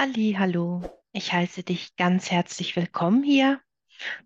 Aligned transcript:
Halli, 0.00 0.36
hallo. 0.38 0.80
Ich 1.10 1.32
heiße 1.32 1.64
dich 1.64 1.96
ganz 1.96 2.30
herzlich 2.30 2.76
willkommen 2.76 3.24
hier. 3.24 3.60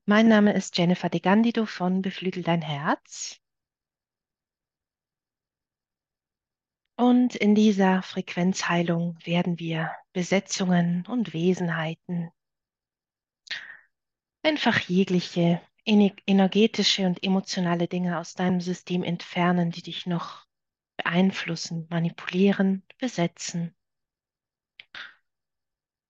Mein 0.05 0.29
Name 0.29 0.53
ist 0.53 0.77
Jennifer 0.77 1.09
De 1.09 1.19
Gandido 1.19 1.65
von 1.65 2.03
Beflügel 2.03 2.43
dein 2.43 2.61
Herz. 2.61 3.41
Und 6.99 7.37
in 7.37 7.55
dieser 7.55 8.03
Frequenzheilung 8.03 9.17
werden 9.25 9.59
wir 9.59 9.91
Besetzungen 10.13 11.07
und 11.07 11.33
Wesenheiten, 11.33 12.31
einfach 14.43 14.79
jegliche 14.79 15.63
energetische 15.87 17.07
und 17.07 17.25
emotionale 17.25 17.89
Dinge 17.89 18.19
aus 18.19 18.35
deinem 18.35 18.61
System 18.61 19.03
entfernen, 19.03 19.71
die 19.71 19.81
dich 19.81 20.05
noch 20.05 20.45
beeinflussen, 20.99 21.87
manipulieren, 21.89 22.83
besetzen. 22.99 23.75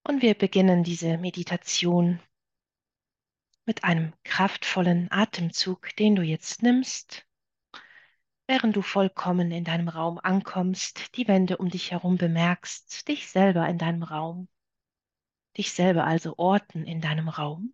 Und 0.05 0.23
wir 0.23 0.34
beginnen 0.34 0.83
diese 0.83 1.16
Meditation 1.16 2.20
mit 3.65 3.84
einem 3.84 4.12
kraftvollen 4.24 5.10
Atemzug, 5.10 5.95
den 5.97 6.16
du 6.16 6.23
jetzt 6.23 6.62
nimmst, 6.62 7.27
während 8.48 8.74
du 8.74 8.83
vollkommen 8.83 9.52
in 9.52 9.65
deinem 9.65 9.88
Raum 9.88 10.19
ankommst, 10.19 11.16
die 11.16 11.29
Wände 11.29 11.59
um 11.59 11.69
dich 11.69 11.93
herum 11.93 12.16
bemerkst, 12.16 13.07
dich 13.07 13.29
selber 13.29 13.69
in 13.69 13.79
deinem 13.79 14.02
Raum, 14.02 14.48
dich 15.57 15.73
selber 15.73 16.05
also 16.05 16.34
orten 16.37 16.84
in 16.84 17.01
deinem 17.01 17.29
Raum. 17.29 17.73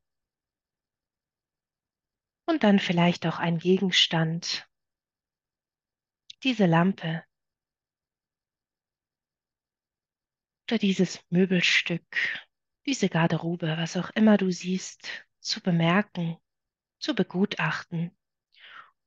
Und 2.45 2.63
dann 2.63 2.79
vielleicht 2.79 3.27
auch 3.27 3.39
ein 3.39 3.59
Gegenstand, 3.59 4.69
diese 6.43 6.67
Lampe 6.67 7.25
oder 10.69 10.79
dieses 10.79 11.21
Möbelstück, 11.31 12.05
diese 12.85 13.09
Garderobe, 13.09 13.77
was 13.79 13.97
auch 13.97 14.11
immer 14.11 14.37
du 14.37 14.51
siehst, 14.51 15.09
zu 15.41 15.63
bemerken, 15.63 16.37
zu 16.99 17.15
begutachten 17.15 18.15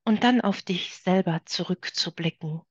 und 0.04 0.24
dann 0.24 0.40
auf 0.40 0.62
dich 0.62 0.96
selber 0.96 1.40
zurückzublicken. 1.44 2.62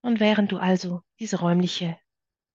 Und 0.00 0.18
während 0.18 0.50
du 0.50 0.56
also 0.56 1.02
diese 1.18 1.38
räumliche 1.38 1.98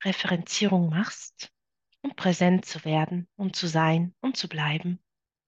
Referenzierung 0.03 0.89
machst, 0.89 1.53
um 2.01 2.15
präsent 2.15 2.65
zu 2.65 2.83
werden, 2.85 3.29
um 3.35 3.53
zu 3.53 3.67
sein, 3.67 4.15
um 4.19 4.33
zu 4.33 4.49
bleiben, 4.49 4.99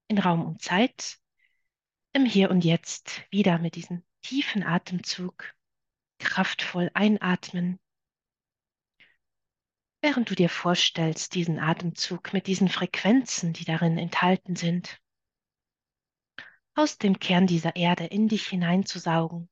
in 0.08 0.20
Raum 0.20 0.46
und 0.46 0.62
Zeit, 0.62 1.18
im 2.14 2.26
Hier 2.26 2.52
und 2.52 2.64
Jetzt 2.64 3.24
wieder 3.32 3.58
mit 3.58 3.76
diesem 3.76 4.04
tiefen 4.22 4.64
Atemzug, 4.64 5.54
kraftvoll 6.20 6.92
einatmen, 6.94 7.80
während 10.02 10.30
du 10.30 10.36
dir 10.36 10.50
vorstellst, 10.50 11.36
diesen 11.36 11.60
Atemzug 11.60 12.34
mit 12.34 12.48
diesen 12.48 12.70
Frequenzen, 12.70 13.54
die 13.54 13.66
darin 13.66 13.98
enthalten 13.98 14.56
sind, 14.56 15.02
aus 16.76 16.98
dem 16.98 17.20
Kern 17.20 17.48
dieser 17.48 17.76
Erde 17.76 18.06
in 18.06 18.28
dich 18.28 18.48
hineinzusaugen, 18.48 19.50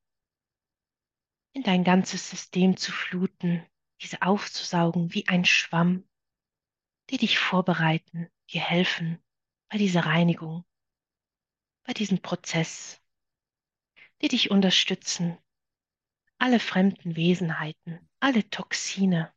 in 1.52 1.62
dein 1.62 1.84
ganzes 1.84 2.30
System 2.30 2.76
zu 2.76 2.92
fluten, 2.92 3.66
diese 4.00 4.22
aufzusaugen 4.22 5.12
wie 5.12 5.28
ein 5.28 5.44
Schwamm, 5.44 6.08
die 7.10 7.18
dich 7.18 7.38
vorbereiten, 7.38 8.28
dir 8.50 8.60
helfen 8.60 9.22
bei 9.70 9.76
dieser 9.76 10.06
Reinigung, 10.06 10.64
bei 11.84 11.92
diesem 11.92 12.20
Prozess, 12.20 13.02
die 14.22 14.28
dich 14.28 14.50
unterstützen, 14.50 15.38
alle 16.38 16.60
fremden 16.60 17.16
Wesenheiten, 17.16 18.08
alle 18.20 18.48
Toxine, 18.50 19.32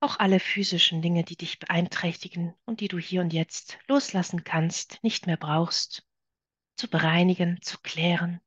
auch 0.00 0.18
alle 0.18 0.40
physischen 0.40 1.00
Dinge, 1.00 1.24
die 1.24 1.36
dich 1.36 1.58
beeinträchtigen 1.58 2.54
und 2.66 2.80
die 2.80 2.88
du 2.88 2.98
hier 2.98 3.22
und 3.22 3.32
jetzt 3.32 3.78
loslassen 3.88 4.44
kannst, 4.44 5.02
nicht 5.02 5.26
mehr 5.26 5.38
brauchst, 5.38 6.06
zu 6.76 6.88
bereinigen, 6.88 7.62
zu 7.62 7.78
klären. 7.78 8.40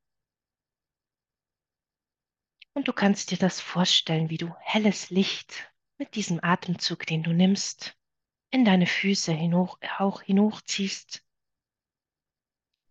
Und 2.74 2.88
du 2.88 2.94
kannst 2.94 3.32
dir 3.32 3.40
das 3.40 3.60
vorstellen, 3.60 4.30
wie 4.30 4.38
du 4.38 4.54
helles 4.60 5.10
Licht 5.10 5.74
mit 5.98 6.14
diesem 6.14 6.40
Atemzug, 6.44 7.08
den 7.08 7.24
du 7.24 7.34
nimmst, 7.34 7.98
in 8.52 8.66
deine 8.66 8.86
Füße 8.86 9.34
hinauf, 9.34 9.78
auch 9.98 10.22
hinaufziehst, 10.22 11.27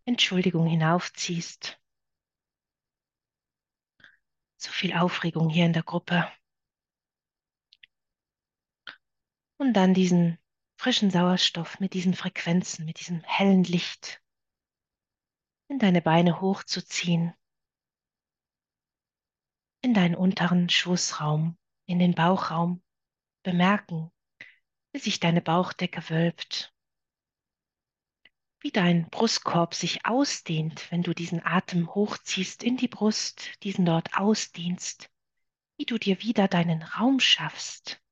Entschuldigung 0.06 0.67
hinaufziehst. 0.69 1.81
So 4.56 4.71
viel 4.71 4.94
Aufregung 4.94 5.50
hier 5.50 5.67
in 5.67 5.72
der 5.72 5.83
Gruppe. 5.83 6.31
Und 9.59 9.72
dann 9.72 9.94
diesen 9.94 10.39
frischen 10.78 11.11
Sauerstoff 11.11 11.81
mit 11.81 11.93
diesen 11.93 12.15
Frequenzen, 12.15 12.87
mit 12.87 13.00
diesem 13.00 13.21
hellen 13.25 13.65
Licht 13.65 14.22
in 15.69 15.81
deine 15.81 16.00
Beine 16.00 16.41
hochzuziehen, 16.41 17.34
in 19.83 19.93
deinen 19.93 20.15
unteren 20.15 20.69
Schoßraum, 20.69 21.59
in 21.87 21.99
den 21.99 22.15
Bauchraum, 22.15 22.81
bemerken, 23.43 24.12
wie 24.93 25.00
sich 25.00 25.19
deine 25.19 25.43
Bauchdecke 25.43 26.09
wölbt, 26.11 26.75
wie 28.66 28.72
dein 28.72 29.09
Brustkorb 29.10 29.75
sich 29.75 30.06
ausdehnt, 30.06 30.91
wenn 30.91 31.04
du 31.04 31.15
diesen 31.15 31.41
Atem 31.47 31.94
hochziehst 31.94 32.65
in 32.65 32.77
die 32.77 32.88
Brust, 32.88 33.62
diesen 33.62 33.84
dort 33.84 34.19
ausdehnst, 34.19 35.09
wie 35.77 35.84
du 35.84 35.99
dir 35.99 36.21
wieder 36.21 36.49
deinen 36.49 36.82
Raum 36.82 37.21
schaffst, 37.21 38.03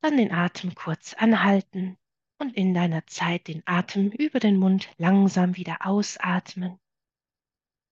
dann 0.00 0.16
den 0.16 0.32
Atem 0.32 0.74
kurz 0.74 1.14
anhalten 1.14 1.98
und 2.38 2.56
in 2.56 2.74
deiner 2.74 3.06
Zeit 3.06 3.46
den 3.46 3.62
Atem 3.64 4.10
über 4.10 4.40
den 4.40 4.56
Mund 4.56 4.88
langsam 4.96 5.56
wieder 5.56 5.86
ausatmen. 5.86 6.80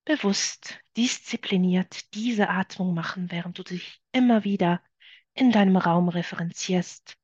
Bewusst, 0.03 0.81
diszipliniert 0.97 2.13
diese 2.13 2.49
Atmung 2.49 2.93
machen, 2.93 3.31
während 3.31 3.57
du 3.57 3.63
dich 3.63 4.01
immer 4.11 4.43
wieder 4.43 4.83
in 5.33 5.53
deinem 5.53 5.77
Raum 5.77 6.09
referenzierst. 6.09 7.18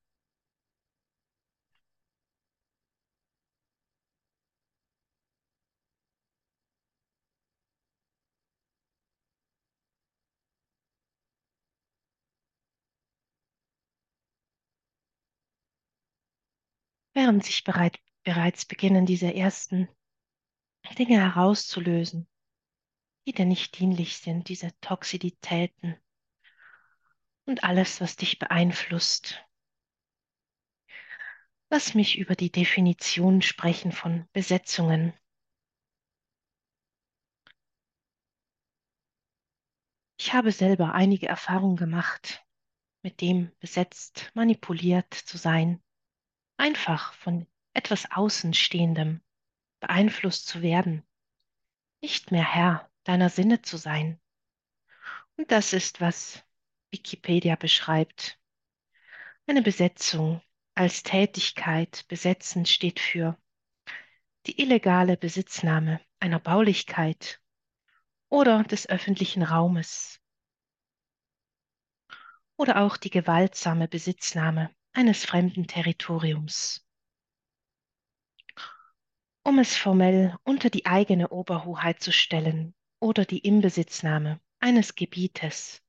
Während 17.16 17.44
sich 17.44 17.64
bereit, 17.64 17.98
bereits 18.24 18.66
beginnen, 18.66 19.06
diese 19.06 19.34
ersten 19.34 19.88
Dinge 21.00 21.20
herauszulösen, 21.20 22.28
die 23.26 23.32
dir 23.32 23.46
nicht 23.46 23.80
dienlich 23.80 24.18
sind, 24.18 24.50
diese 24.50 24.70
Toxiditäten 24.82 25.96
und 27.46 27.64
alles, 27.64 28.02
was 28.02 28.18
dich 28.18 28.38
beeinflusst. 28.38 29.44
Lass 31.70 31.96
mich 31.96 32.18
über 32.20 32.36
die 32.36 32.52
Definition 32.52 33.42
sprechen 33.42 33.92
von 33.92 34.28
Besetzungen. 34.34 35.14
Ich 40.20 40.34
habe 40.34 40.52
selber 40.52 40.94
einige 40.94 41.28
Erfahrungen 41.28 41.76
gemacht, 41.76 42.44
mit 43.04 43.22
dem 43.22 43.52
besetzt, 43.60 44.32
manipuliert 44.34 45.14
zu 45.14 45.38
sein, 45.38 45.84
einfach 46.58 47.14
von 47.14 47.48
etwas 47.74 48.12
Außenstehendem 48.12 49.22
beeinflusst 49.80 50.48
zu 50.48 50.62
werden, 50.62 51.04
nicht 52.02 52.32
mehr 52.32 52.44
Herr 52.44 52.90
deiner 53.04 53.30
Sinne 53.30 53.62
zu 53.62 53.78
sein. 53.78 54.20
Und 55.38 55.52
das 55.52 55.74
ist, 55.74 56.02
was 56.02 56.44
Wikipedia 56.92 57.56
beschreibt. 57.56 58.40
Eine 59.48 59.62
Besetzung 59.62 60.42
als 60.76 61.04
Tätigkeit 61.04 62.06
besetzen 62.08 62.66
steht 62.66 63.00
für 63.00 63.38
die 64.46 64.62
illegale 64.62 65.18
Besitznahme 65.18 66.00
einer 66.20 66.40
Baulichkeit 66.40 67.42
oder 68.30 68.64
des 68.64 68.88
öffentlichen 68.88 69.44
Raumes 69.44 70.22
oder 72.58 72.82
auch 72.82 72.98
die 72.98 73.10
gewaltsame 73.10 73.88
Besitznahme 73.88 74.74
eines 74.96 75.26
fremden 75.26 75.68
Territoriums. 75.68 76.84
Um 79.44 79.60
es 79.60 79.78
formell 79.78 80.36
unter 80.44 80.70
die 80.70 80.86
eigene 80.88 81.30
Oberhoheit 81.30 82.02
zu 82.02 82.12
stellen 82.12 82.74
oder 83.00 83.24
die 83.24 83.40
Inbesitznahme 83.40 84.42
eines 84.60 84.96
Gebietes. 84.96 85.82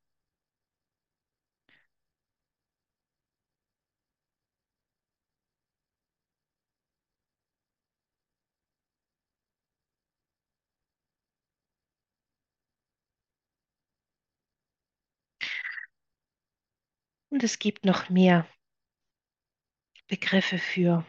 Und 17.31 17.44
es 17.44 17.61
gibt 17.61 17.85
noch 17.85 18.08
mehr 18.11 18.49
Begriffe 20.08 20.58
für, 20.58 21.05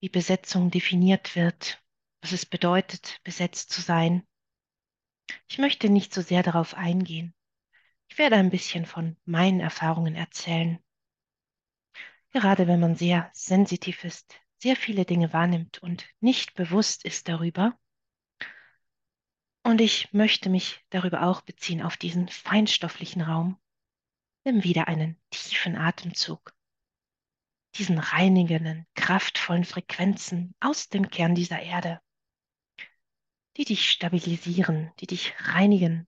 wie 0.00 0.08
Besetzung 0.08 0.70
definiert 0.70 1.34
wird, 1.34 1.82
was 2.20 2.32
es 2.32 2.44
bedeutet, 2.44 3.20
besetzt 3.24 3.70
zu 3.70 3.80
sein. 3.80 4.26
Ich 5.48 5.58
möchte 5.58 5.88
nicht 5.88 6.12
so 6.12 6.20
sehr 6.20 6.42
darauf 6.42 6.74
eingehen. 6.74 7.34
Ich 8.08 8.18
werde 8.18 8.36
ein 8.36 8.50
bisschen 8.50 8.86
von 8.86 9.16
meinen 9.24 9.60
Erfahrungen 9.60 10.14
erzählen. 10.14 10.78
Gerade 12.30 12.66
wenn 12.66 12.80
man 12.80 12.96
sehr 12.96 13.30
sensitiv 13.32 14.04
ist, 14.04 14.38
sehr 14.58 14.76
viele 14.76 15.04
Dinge 15.04 15.32
wahrnimmt 15.32 15.78
und 15.78 16.06
nicht 16.20 16.54
bewusst 16.54 17.04
ist 17.04 17.28
darüber. 17.28 17.78
Und 19.62 19.80
ich 19.80 20.12
möchte 20.12 20.50
mich 20.50 20.84
darüber 20.90 21.22
auch 21.22 21.42
beziehen 21.42 21.82
auf 21.82 21.96
diesen 21.96 22.28
feinstofflichen 22.28 23.22
Raum. 23.22 23.58
Nimm 24.44 24.64
wieder 24.64 24.88
einen 24.88 25.20
tiefen 25.30 25.76
Atemzug. 25.76 26.57
Diesen 27.78 27.98
reinigenden, 27.98 28.86
kraftvollen 28.94 29.64
Frequenzen 29.64 30.54
aus 30.60 30.88
dem 30.88 31.08
Kern 31.10 31.34
dieser 31.34 31.60
Erde, 31.60 32.00
die 33.56 33.64
dich 33.64 33.88
stabilisieren, 33.88 34.92
die 35.00 35.06
dich 35.06 35.34
reinigen, 35.38 36.06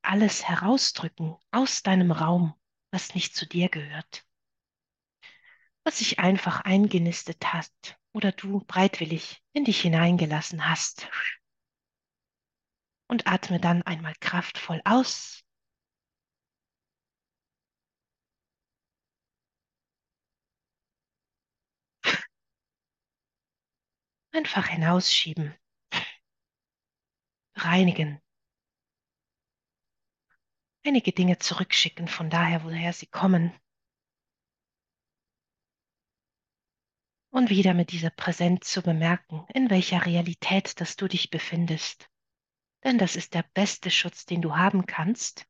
alles 0.00 0.48
herausdrücken 0.48 1.36
aus 1.50 1.82
deinem 1.82 2.12
Raum, 2.12 2.54
was 2.92 3.14
nicht 3.14 3.34
zu 3.34 3.46
dir 3.46 3.68
gehört 3.68 4.24
was 5.88 6.00
sich 6.00 6.18
einfach 6.18 6.60
eingenistet 6.60 7.54
hat 7.54 7.98
oder 8.12 8.30
du 8.30 8.60
breitwillig 8.66 9.42
in 9.54 9.64
dich 9.64 9.80
hineingelassen 9.80 10.68
hast. 10.68 11.08
Und 13.06 13.26
atme 13.26 13.58
dann 13.58 13.80
einmal 13.84 14.12
kraftvoll 14.20 14.82
aus. 14.84 15.46
Einfach 24.38 24.68
hinausschieben. 24.68 25.52
Reinigen. 27.56 28.20
Einige 30.86 31.10
Dinge 31.10 31.38
zurückschicken 31.38 32.06
von 32.06 32.30
daher, 32.30 32.62
woher 32.62 32.92
sie 32.92 33.08
kommen. 33.08 33.52
und 37.30 37.50
wieder 37.50 37.74
mit 37.74 37.90
dieser 37.90 38.10
Präsenz 38.10 38.70
zu 38.70 38.80
bemerken, 38.80 39.44
in 39.54 39.70
welcher 39.70 40.06
Realität, 40.06 40.80
dass 40.80 40.94
du 40.94 41.08
dich 41.08 41.30
befindest. 41.30 42.08
Denn 42.84 42.96
das 42.96 43.16
ist 43.16 43.34
der 43.34 43.44
beste 43.54 43.90
Schutz, 43.90 44.24
den 44.24 44.40
du 44.40 44.56
haben 44.56 44.86
kannst, 44.86 45.46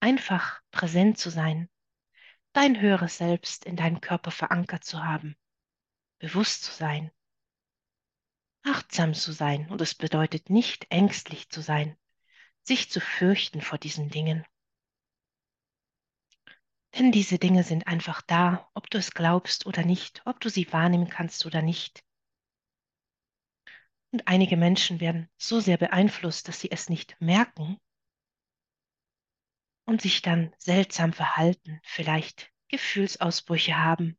einfach 0.00 0.62
präsent 0.70 1.18
zu 1.18 1.28
sein, 1.28 1.68
dein 2.54 2.80
höheres 2.80 3.18
Selbst 3.18 3.66
in 3.66 3.76
deinem 3.76 4.00
Körper 4.00 4.30
verankert 4.30 4.84
zu 4.84 5.04
haben, 5.04 5.36
bewusst 6.18 6.64
zu 6.64 6.72
sein, 6.72 7.10
achtsam 8.66 9.14
zu 9.14 9.32
sein. 9.32 9.68
Und 9.70 9.80
es 9.80 9.94
bedeutet 9.94 10.50
nicht 10.50 10.86
ängstlich 10.90 11.48
zu 11.48 11.60
sein, 11.60 11.96
sich 12.62 12.90
zu 12.90 13.00
fürchten 13.00 13.60
vor 13.60 13.78
diesen 13.78 14.08
Dingen. 14.10 14.44
Denn 16.98 17.12
diese 17.12 17.38
Dinge 17.38 17.62
sind 17.62 17.86
einfach 17.86 18.22
da, 18.22 18.70
ob 18.74 18.88
du 18.90 18.98
es 18.98 19.12
glaubst 19.12 19.66
oder 19.66 19.84
nicht, 19.84 20.22
ob 20.24 20.40
du 20.40 20.48
sie 20.48 20.72
wahrnehmen 20.72 21.08
kannst 21.08 21.44
oder 21.44 21.62
nicht. 21.62 22.02
Und 24.12 24.26
einige 24.28 24.56
Menschen 24.56 25.00
werden 25.00 25.28
so 25.36 25.60
sehr 25.60 25.76
beeinflusst, 25.76 26.48
dass 26.48 26.60
sie 26.60 26.70
es 26.70 26.88
nicht 26.88 27.20
merken 27.20 27.78
und 29.84 30.00
sich 30.00 30.22
dann 30.22 30.54
seltsam 30.58 31.12
verhalten, 31.12 31.80
vielleicht 31.82 32.50
Gefühlsausbrüche 32.68 33.76
haben, 33.76 34.16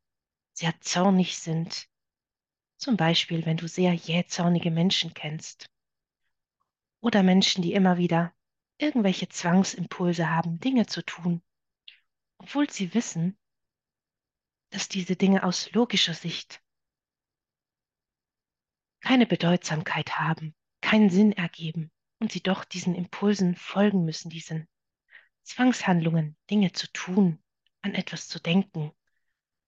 sehr 0.53 0.79
zornig 0.81 1.39
sind. 1.39 1.87
Zum 2.77 2.95
Beispiel, 2.95 3.45
wenn 3.45 3.57
du 3.57 3.67
sehr 3.67 3.93
jähzornige 3.93 4.71
Menschen 4.71 5.13
kennst. 5.13 5.69
Oder 7.01 7.23
Menschen, 7.23 7.61
die 7.61 7.73
immer 7.73 7.97
wieder 7.97 8.33
irgendwelche 8.77 9.27
Zwangsimpulse 9.29 10.29
haben, 10.29 10.59
Dinge 10.59 10.85
zu 10.85 11.03
tun, 11.03 11.41
obwohl 12.37 12.69
sie 12.69 12.93
wissen, 12.93 13.37
dass 14.69 14.89
diese 14.89 15.15
Dinge 15.15 15.43
aus 15.43 15.71
logischer 15.71 16.13
Sicht 16.13 16.61
keine 18.99 19.25
Bedeutsamkeit 19.25 20.19
haben, 20.19 20.53
keinen 20.81 21.09
Sinn 21.09 21.31
ergeben 21.31 21.91
und 22.19 22.31
sie 22.31 22.41
doch 22.41 22.65
diesen 22.65 22.93
Impulsen 22.93 23.55
folgen 23.55 24.05
müssen, 24.05 24.29
diesen 24.29 24.67
Zwangshandlungen, 25.43 26.35
Dinge 26.49 26.73
zu 26.73 26.91
tun, 26.91 27.41
an 27.81 27.95
etwas 27.95 28.27
zu 28.27 28.39
denken, 28.39 28.91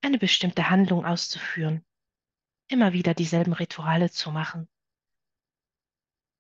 eine 0.02 0.18
bestimmte 0.18 0.70
Handlung 0.70 1.06
auszuführen, 1.06 1.86
immer 2.70 2.94
wieder 2.94 3.14
dieselben 3.14 3.54
Rituale 3.54 4.10
zu 4.10 4.32
machen, 4.32 4.70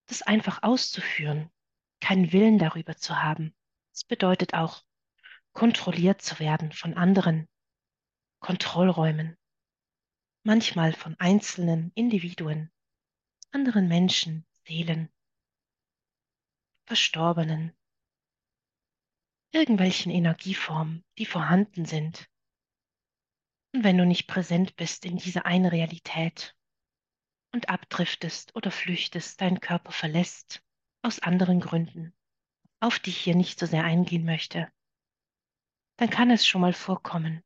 das 0.05 0.21
einfach 0.21 0.63
auszuführen, 0.63 1.51
keinen 1.99 2.31
Willen 2.31 2.59
darüber 2.59 2.95
zu 2.95 3.21
haben. 3.21 3.53
Das 3.91 4.03
bedeutet 4.05 4.53
auch, 4.53 4.83
kontrolliert 5.53 6.21
zu 6.21 6.39
werden 6.39 6.71
von 6.71 6.93
anderen 6.93 7.47
Kontrollräumen, 8.39 9.37
manchmal 10.43 10.93
von 10.93 11.15
einzelnen 11.19 11.91
Individuen, 11.95 12.71
anderen 13.51 13.87
Menschen, 13.87 14.45
Seelen, 14.65 15.09
Verstorbenen, 16.85 17.75
irgendwelchen 19.51 20.11
Energieformen, 20.11 21.03
die 21.17 21.25
vorhanden 21.25 21.85
sind. 21.85 22.29
Wenn 23.71 23.97
du 23.97 24.05
nicht 24.05 24.27
präsent 24.27 24.75
bist 24.75 25.05
in 25.05 25.17
dieser 25.17 25.45
einen 25.45 25.67
Realität 25.67 26.55
und 27.53 27.69
abdriftest 27.69 28.55
oder 28.55 28.71
flüchtest, 28.71 29.41
deinen 29.41 29.59
Körper 29.59 29.91
verlässt, 29.91 30.63
aus 31.01 31.19
anderen 31.19 31.59
Gründen, 31.59 32.13
auf 32.79 32.99
die 32.99 33.11
ich 33.11 33.19
hier 33.19 33.35
nicht 33.35 33.59
so 33.59 33.65
sehr 33.65 33.83
eingehen 33.83 34.25
möchte, 34.25 34.71
dann 35.97 36.09
kann 36.09 36.31
es 36.31 36.47
schon 36.47 36.61
mal 36.61 36.73
vorkommen, 36.73 37.43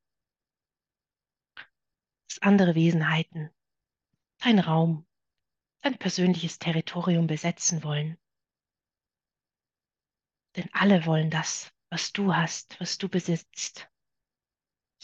dass 2.27 2.41
andere 2.41 2.75
Wesenheiten 2.75 3.49
dein 4.39 4.59
Raum, 4.59 5.05
dein 5.81 5.97
persönliches 5.97 6.59
Territorium 6.59 7.27
besetzen 7.27 7.83
wollen. 7.83 8.17
Denn 10.55 10.69
alle 10.73 11.05
wollen 11.05 11.29
das, 11.29 11.73
was 11.89 12.13
du 12.13 12.35
hast, 12.35 12.79
was 12.79 12.97
du 12.97 13.09
besitzt. 13.09 13.89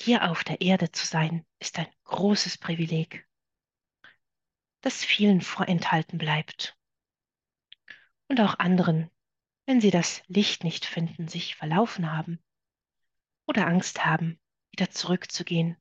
Hier 0.02 0.32
auf 0.32 0.46
der 0.46 0.62
Erde 0.62 0.92
zu 0.92 1.06
sein, 1.06 1.46
ist 1.60 1.78
ein 1.78 1.88
großes 2.06 2.58
Privileg, 2.58 3.28
das 4.80 5.04
vielen 5.04 5.42
vorenthalten 5.42 6.18
bleibt. 6.18 6.78
Und 8.30 8.40
auch 8.40 8.60
anderen, 8.60 9.12
wenn 9.66 9.82
sie 9.82 9.92
das 9.92 10.24
Licht 10.28 10.64
nicht 10.64 10.86
finden, 10.86 11.28
sich 11.28 11.56
verlaufen 11.56 12.14
haben 12.14 12.40
oder 13.46 13.68
Angst 13.68 14.06
haben, 14.06 14.40
wieder 14.72 14.90
zurückzugehen 14.90 15.76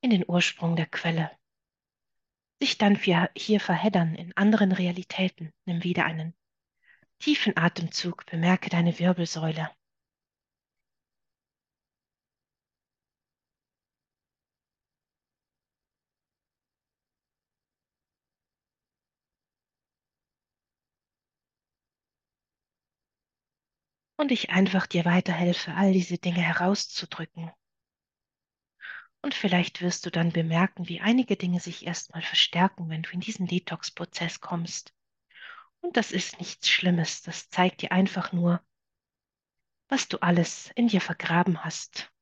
in 0.00 0.10
den 0.10 0.24
Ursprung 0.28 0.76
der 0.76 0.86
Quelle. 0.86 1.30
Sich 2.60 2.78
dann 2.78 2.94
hier 2.94 3.60
verheddern 3.60 4.14
in 4.14 4.36
anderen 4.36 4.70
Realitäten. 4.70 5.52
Nimm 5.64 5.82
wieder 5.82 6.04
einen 6.04 6.36
tiefen 7.18 7.56
Atemzug, 7.56 8.26
bemerke 8.26 8.70
deine 8.70 8.96
Wirbelsäule. 8.98 9.70
Und 24.16 24.32
ich 24.32 24.50
einfach 24.50 24.86
dir 24.86 25.04
weiterhelfe, 25.04 25.74
all 25.74 25.92
diese 25.92 26.18
Dinge 26.18 26.40
herauszudrücken. 26.40 27.50
Und 29.22 29.34
vielleicht 29.34 29.80
wirst 29.80 30.04
du 30.04 30.10
dann 30.10 30.32
bemerken, 30.32 30.86
wie 30.88 31.00
einige 31.00 31.36
Dinge 31.36 31.58
sich 31.58 31.86
erstmal 31.86 32.22
verstärken, 32.22 32.90
wenn 32.90 33.02
du 33.02 33.10
in 33.10 33.20
diesen 33.20 33.46
Detox-Prozess 33.46 34.40
kommst. 34.40 34.94
Und 35.80 35.96
das 35.96 36.12
ist 36.12 36.38
nichts 36.38 36.68
Schlimmes, 36.68 37.22
das 37.22 37.48
zeigt 37.48 37.82
dir 37.82 37.92
einfach 37.92 38.32
nur, 38.32 38.62
was 39.88 40.08
du 40.08 40.18
alles 40.18 40.70
in 40.74 40.88
dir 40.88 41.00
vergraben 41.00 41.64
hast 41.64 42.12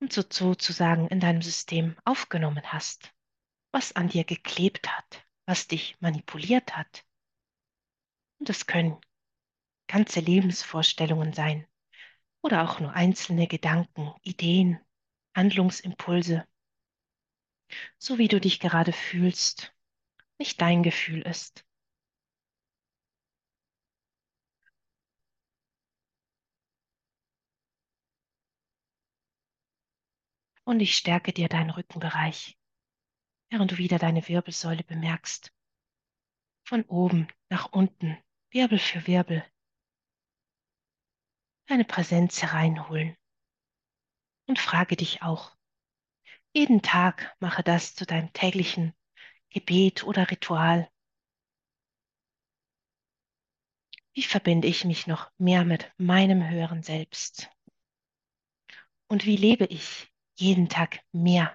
und 0.00 0.12
so 0.12 0.22
sozusagen 0.22 1.08
in 1.08 1.20
deinem 1.20 1.42
System 1.42 1.96
aufgenommen 2.04 2.72
hast, 2.72 3.12
was 3.72 3.94
an 3.94 4.08
dir 4.08 4.24
geklebt 4.24 4.88
hat, 4.88 5.26
was 5.46 5.66
dich 5.66 6.00
manipuliert 6.00 6.76
hat. 6.76 7.04
Und 8.38 8.48
das 8.48 8.66
können 8.66 9.00
ganze 9.88 10.20
Lebensvorstellungen 10.20 11.32
sein 11.32 11.66
oder 12.42 12.64
auch 12.64 12.80
nur 12.80 12.92
einzelne 12.92 13.46
Gedanken, 13.48 14.12
Ideen, 14.22 14.80
Handlungsimpulse, 15.36 16.46
so 17.98 18.18
wie 18.18 18.28
du 18.28 18.40
dich 18.40 18.60
gerade 18.60 18.92
fühlst, 18.92 19.74
nicht 20.38 20.60
dein 20.60 20.82
Gefühl 20.82 21.22
ist. 21.22 21.64
Und 30.64 30.80
ich 30.80 30.96
stärke 30.96 31.32
dir 31.32 31.48
deinen 31.48 31.70
Rückenbereich, 31.70 32.58
während 33.50 33.72
du 33.72 33.78
wieder 33.78 33.98
deine 33.98 34.28
Wirbelsäule 34.28 34.84
bemerkst. 34.84 35.52
Von 36.64 36.84
oben 36.84 37.28
nach 37.48 37.72
unten, 37.72 38.18
Wirbel 38.50 38.78
für 38.78 39.06
Wirbel. 39.06 39.44
Deine 41.68 41.84
Präsenz 41.84 42.40
hereinholen. 42.40 43.14
Und 44.46 44.58
frage 44.58 44.96
dich 44.96 45.20
auch, 45.20 45.54
jeden 46.54 46.80
Tag 46.80 47.36
mache 47.40 47.62
das 47.62 47.94
zu 47.94 48.06
deinem 48.06 48.32
täglichen 48.32 48.94
Gebet 49.50 50.02
oder 50.02 50.30
Ritual. 50.30 50.90
Wie 54.14 54.22
verbinde 54.22 54.66
ich 54.66 54.86
mich 54.86 55.06
noch 55.06 55.30
mehr 55.36 55.66
mit 55.66 55.92
meinem 55.98 56.48
höheren 56.48 56.82
Selbst? 56.82 57.50
Und 59.08 59.26
wie 59.26 59.36
lebe 59.36 59.66
ich 59.66 60.10
jeden 60.36 60.70
Tag 60.70 61.04
mehr 61.12 61.54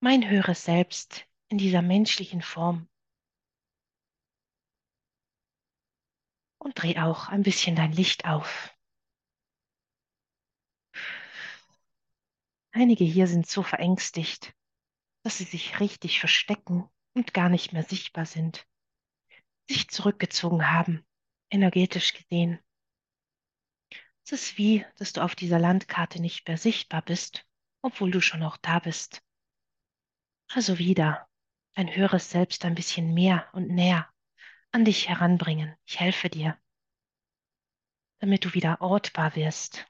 mein 0.00 0.28
höheres 0.28 0.66
Selbst 0.66 1.26
in 1.48 1.56
dieser 1.56 1.80
menschlichen 1.80 2.42
Form? 2.42 2.90
Und 6.58 6.82
dreh 6.82 6.98
auch 6.98 7.28
ein 7.28 7.42
bisschen 7.42 7.74
dein 7.74 7.92
Licht 7.92 8.26
auf. 8.26 8.73
Einige 12.74 13.04
hier 13.04 13.26
sind 13.26 13.46
so 13.46 13.62
verängstigt, 13.62 14.52
dass 15.22 15.38
sie 15.38 15.44
sich 15.44 15.80
richtig 15.80 16.20
verstecken 16.20 16.88
und 17.14 17.32
gar 17.32 17.48
nicht 17.48 17.72
mehr 17.72 17.84
sichtbar 17.84 18.26
sind, 18.26 18.66
sich 19.68 19.88
zurückgezogen 19.88 20.70
haben 20.70 21.06
energetisch 21.54 22.12
gesehen. 22.12 22.58
Es 24.24 24.32
ist 24.32 24.58
wie, 24.58 24.84
dass 24.96 25.12
du 25.12 25.22
auf 25.22 25.34
dieser 25.34 25.58
Landkarte 25.58 26.20
nicht 26.20 26.48
mehr 26.48 26.58
sichtbar 26.58 27.02
bist, 27.02 27.46
obwohl 27.82 28.10
du 28.10 28.20
schon 28.20 28.42
auch 28.42 28.56
da 28.56 28.80
bist. 28.80 29.22
Also 30.48 30.78
wieder 30.78 31.28
ein 31.74 31.94
höheres 31.94 32.30
Selbst 32.30 32.64
ein 32.64 32.74
bisschen 32.74 33.14
mehr 33.14 33.48
und 33.52 33.68
näher 33.68 34.08
an 34.72 34.84
dich 34.84 35.08
heranbringen. 35.08 35.76
Ich 35.84 36.00
helfe 36.00 36.28
dir, 36.28 36.58
damit 38.18 38.44
du 38.44 38.54
wieder 38.54 38.80
ortbar 38.80 39.36
wirst. 39.36 39.86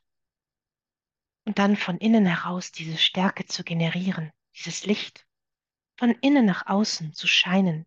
Und 1.45 1.59
dann 1.59 1.77
von 1.77 1.99
innen 1.99 2.27
heraus 2.27 2.73
diese 2.73 2.97
Stärke 2.97 3.47
zu 3.47 3.65
generieren, 3.65 4.33
dieses 4.55 4.87
Licht, 4.87 5.27
von 5.99 6.11
innen 6.23 6.47
nach 6.47 6.67
außen 6.67 7.13
zu 7.13 7.27
scheinen, 7.27 7.87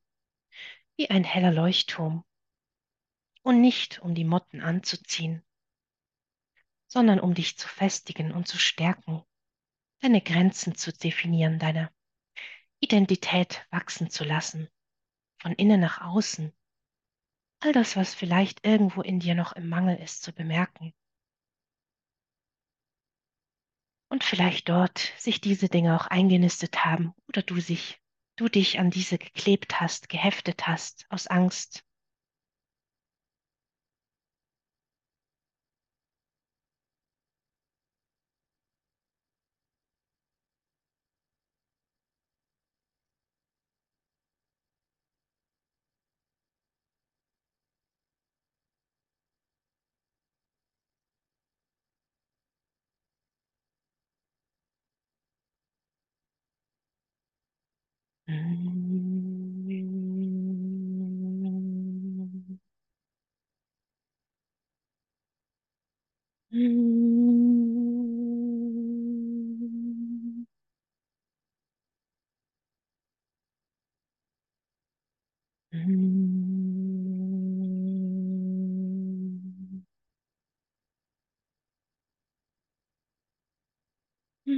wie 0.95 1.09
ein 1.09 1.23
heller 1.23 1.51
Leuchtturm, 1.51 2.23
und 3.41 3.61
nicht 3.61 3.99
um 3.99 4.13
die 4.13 4.25
Motten 4.25 4.61
anzuziehen, 4.61 5.41
sondern 6.87 7.19
um 7.19 7.33
dich 7.33 7.57
zu 7.57 7.67
festigen 7.67 8.31
und 8.31 8.47
zu 8.47 8.59
stärken, 8.59 9.23
deine 10.01 10.21
Grenzen 10.21 10.75
zu 10.75 10.91
definieren, 10.91 11.57
deine 11.57 11.91
Identität 12.79 13.65
wachsen 13.71 14.09
zu 14.09 14.23
lassen, 14.23 14.69
von 15.41 15.53
innen 15.53 15.79
nach 15.79 16.01
außen, 16.01 16.53
all 17.61 17.71
das, 17.71 17.95
was 17.95 18.13
vielleicht 18.13 18.65
irgendwo 18.65 19.01
in 19.01 19.19
dir 19.19 19.33
noch 19.33 19.53
im 19.53 19.69
Mangel 19.69 19.97
ist, 19.97 20.23
zu 20.23 20.33
bemerken. 20.33 20.93
Und 24.09 24.23
vielleicht 24.23 24.69
dort 24.69 25.13
sich 25.17 25.41
diese 25.41 25.67
Dinge 25.67 25.95
auch 25.99 26.07
eingenistet 26.07 26.85
haben 26.85 27.13
oder 27.27 27.41
du 27.41 27.59
sich, 27.59 27.99
du 28.37 28.47
dich 28.47 28.79
an 28.79 28.89
diese 28.89 29.17
geklebt 29.17 29.81
hast, 29.81 30.09
geheftet 30.09 30.67
hast, 30.67 31.05
aus 31.09 31.27
Angst, 31.27 31.83
und 84.47 84.53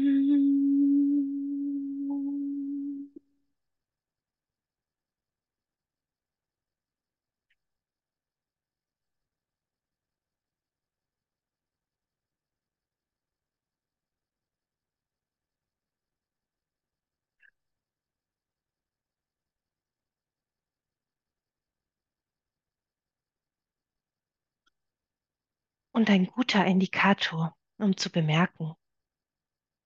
ein 26.10 26.28
guter 26.28 26.66
Indikator, 26.66 27.56
um 27.78 27.98
zu 27.98 28.12
bemerken, 28.12 28.76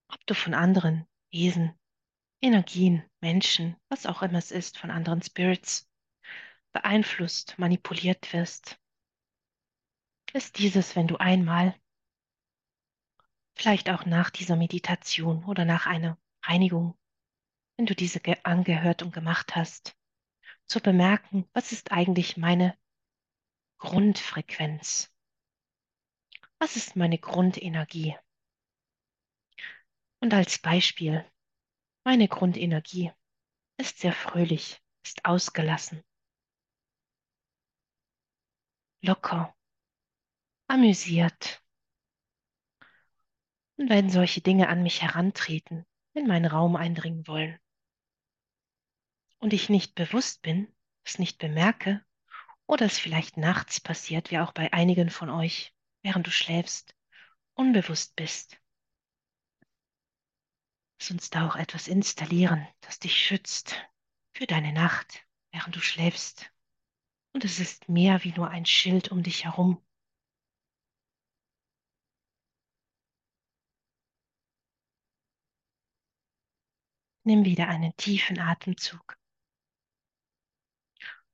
ob 0.08 0.24
du 0.26 0.34
von 0.34 0.54
anderen 0.54 1.06
Wesen, 1.30 1.78
Energien, 2.40 3.02
Menschen, 3.20 3.76
was 3.88 4.06
auch 4.06 4.22
immer 4.22 4.38
es 4.38 4.50
ist, 4.50 4.78
von 4.78 4.90
anderen 4.90 5.22
Spirits 5.22 5.88
beeinflusst, 6.72 7.58
manipuliert 7.58 8.32
wirst, 8.32 8.78
ist 10.32 10.58
dieses, 10.58 10.96
wenn 10.96 11.06
du 11.06 11.16
einmal, 11.16 11.74
vielleicht 13.56 13.88
auch 13.88 14.04
nach 14.04 14.30
dieser 14.30 14.56
Meditation 14.56 15.44
oder 15.44 15.64
nach 15.64 15.86
einer 15.86 16.18
Reinigung, 16.42 16.98
wenn 17.76 17.86
du 17.86 17.94
diese 17.94 18.20
angehört 18.44 19.02
und 19.02 19.12
gemacht 19.12 19.54
hast, 19.56 19.96
zu 20.66 20.80
bemerken, 20.80 21.48
was 21.52 21.72
ist 21.72 21.92
eigentlich 21.92 22.36
meine 22.36 22.76
Grundfrequenz? 23.78 25.12
Was 26.58 26.76
ist 26.76 26.96
meine 26.96 27.18
Grundenergie? 27.18 28.16
Und 30.24 30.32
als 30.32 30.58
Beispiel, 30.58 31.22
meine 32.02 32.28
Grundenergie 32.28 33.12
ist 33.76 33.98
sehr 33.98 34.14
fröhlich, 34.14 34.80
ist 35.04 35.22
ausgelassen, 35.26 36.02
locker, 39.02 39.54
amüsiert. 40.66 41.62
Und 43.76 43.90
wenn 43.90 44.08
solche 44.08 44.40
Dinge 44.40 44.70
an 44.70 44.82
mich 44.82 45.02
herantreten, 45.02 45.84
in 46.14 46.26
meinen 46.26 46.46
Raum 46.46 46.74
eindringen 46.74 47.26
wollen. 47.26 47.60
Und 49.40 49.52
ich 49.52 49.68
nicht 49.68 49.94
bewusst 49.94 50.40
bin, 50.40 50.74
es 51.04 51.18
nicht 51.18 51.36
bemerke 51.36 52.02
oder 52.66 52.86
es 52.86 52.98
vielleicht 52.98 53.36
nachts 53.36 53.78
passiert, 53.78 54.30
wie 54.30 54.38
auch 54.38 54.52
bei 54.52 54.72
einigen 54.72 55.10
von 55.10 55.28
euch, 55.28 55.74
während 56.00 56.26
du 56.26 56.30
schläfst, 56.30 56.96
unbewusst 57.52 58.16
bist, 58.16 58.58
Lass 60.98 61.10
uns 61.10 61.30
da 61.30 61.46
auch 61.46 61.56
etwas 61.56 61.88
installieren, 61.88 62.66
das 62.80 62.98
dich 62.98 63.16
schützt 63.16 63.76
für 64.32 64.46
deine 64.46 64.72
Nacht, 64.72 65.26
während 65.52 65.74
du 65.76 65.80
schläfst. 65.80 66.50
Und 67.32 67.44
es 67.44 67.58
ist 67.58 67.88
mehr 67.88 68.22
wie 68.24 68.32
nur 68.32 68.48
ein 68.48 68.64
Schild 68.64 69.10
um 69.10 69.22
dich 69.22 69.44
herum. 69.44 69.84
Nimm 77.24 77.44
wieder 77.44 77.68
einen 77.68 77.96
tiefen 77.96 78.38
Atemzug. 78.38 79.18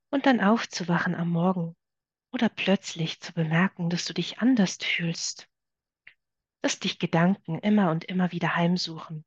Und 0.09 0.25
dann 0.25 0.41
aufzuwachen 0.41 1.15
am 1.15 1.29
Morgen 1.29 1.75
oder 2.33 2.49
plötzlich 2.49 3.19
zu 3.21 3.33
bemerken, 3.33 3.89
dass 3.89 4.05
du 4.05 4.13
dich 4.13 4.39
anders 4.39 4.77
fühlst, 4.81 5.49
dass 6.61 6.79
dich 6.79 6.97
Gedanken 6.97 7.59
immer 7.59 7.91
und 7.91 8.05
immer 8.05 8.31
wieder 8.31 8.55
heimsuchen 8.55 9.25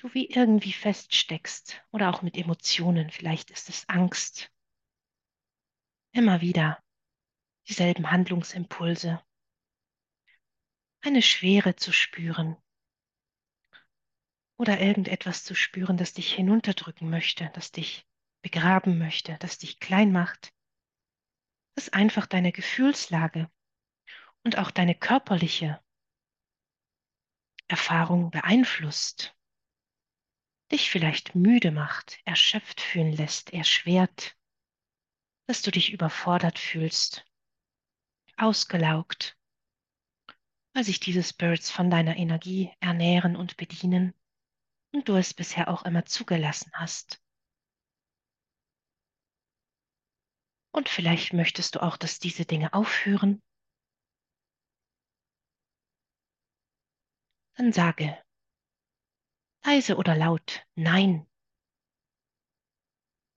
du 0.00 0.12
wie 0.14 0.26
irgendwie 0.30 0.72
feststeckst 0.72 1.82
oder 1.90 2.10
auch 2.10 2.22
mit 2.22 2.36
Emotionen, 2.36 3.10
vielleicht 3.10 3.50
ist 3.50 3.68
es 3.68 3.88
Angst. 3.88 4.50
Immer 6.12 6.40
wieder 6.40 6.82
dieselben 7.68 8.10
Handlungsimpulse. 8.10 9.22
Eine 11.02 11.22
Schwere 11.22 11.76
zu 11.76 11.92
spüren. 11.92 12.56
oder 14.60 14.78
irgendetwas 14.78 15.42
zu 15.42 15.54
spüren, 15.54 15.96
das 15.96 16.12
dich 16.12 16.34
hinunterdrücken 16.34 17.08
möchte, 17.08 17.50
das 17.54 17.72
dich 17.72 18.06
begraben 18.42 18.98
möchte, 18.98 19.38
das 19.40 19.56
dich 19.56 19.80
klein 19.80 20.12
macht, 20.12 20.52
das 21.76 21.88
einfach 21.88 22.26
deine 22.26 22.52
Gefühlslage 22.52 23.50
und 24.44 24.58
auch 24.58 24.70
deine 24.70 24.94
körperliche 24.94 25.82
Erfahrung 27.68 28.30
beeinflusst, 28.30 29.34
dich 30.70 30.90
vielleicht 30.90 31.34
müde 31.34 31.72
macht, 31.72 32.20
erschöpft 32.24 32.80
fühlen 32.80 33.12
lässt, 33.12 33.52
erschwert, 33.52 34.36
dass 35.46 35.62
du 35.62 35.70
dich 35.70 35.92
überfordert 35.92 36.58
fühlst, 36.58 37.24
ausgelaugt, 38.36 39.36
weil 40.74 40.84
sich 40.84 41.00
diese 41.00 41.22
Spirits 41.22 41.70
von 41.70 41.90
deiner 41.90 42.16
Energie 42.16 42.72
ernähren 42.80 43.36
und 43.36 43.56
bedienen 43.56 44.14
und 44.92 45.08
du 45.08 45.16
es 45.16 45.34
bisher 45.34 45.68
auch 45.68 45.84
immer 45.84 46.04
zugelassen 46.04 46.70
hast. 46.74 47.20
Und 50.72 50.88
vielleicht 50.88 51.32
möchtest 51.32 51.74
du 51.74 51.82
auch, 51.82 51.96
dass 51.96 52.20
diese 52.20 52.44
Dinge 52.44 52.72
aufhören. 52.72 53.42
Dann 57.56 57.72
sage 57.72 58.16
leise 59.64 59.96
oder 59.96 60.16
laut 60.16 60.66
Nein. 60.74 61.26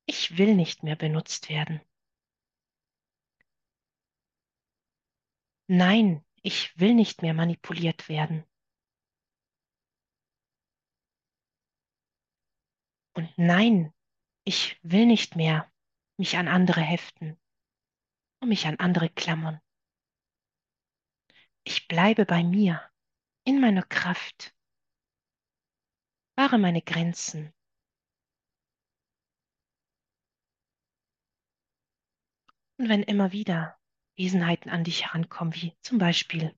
Ich 0.06 0.38
will 0.38 0.56
nicht 0.56 0.84
mehr 0.84 0.96
benutzt 0.96 1.50
werden. 1.50 1.82
Nein, 5.68 6.26
ich 6.42 6.78
will 6.78 6.94
nicht 6.94 7.22
mehr 7.22 7.34
manipuliert 7.34 8.10
werden. 8.10 8.44
Und 13.16 13.32
nein, 13.38 13.94
ich 14.44 14.78
will 14.84 15.06
nicht 15.06 15.36
mehr 15.36 15.72
mich 16.18 16.36
an 16.38 16.48
andere 16.48 16.82
heften 16.82 17.40
und 18.42 18.50
mich 18.50 18.68
an 18.68 18.78
andere 18.80 19.10
klammern. 19.10 19.62
Ich 21.64 21.88
bleibe 21.88 22.26
bei 22.26 22.44
mir, 22.44 22.82
in 23.46 23.62
meiner 23.62 23.84
Kraft, 23.84 24.53
wahre 26.36 26.58
meine 26.58 26.82
Grenzen. 26.82 27.54
Und 32.78 32.90
wenn 32.90 33.04
immer 33.04 33.32
wieder 33.32 33.80
Wesenheiten 34.18 34.70
an 34.70 34.84
dich 34.84 35.06
herankommen, 35.06 35.54
wie 35.56 35.76
zum 35.82 35.98
Beispiel 35.98 36.56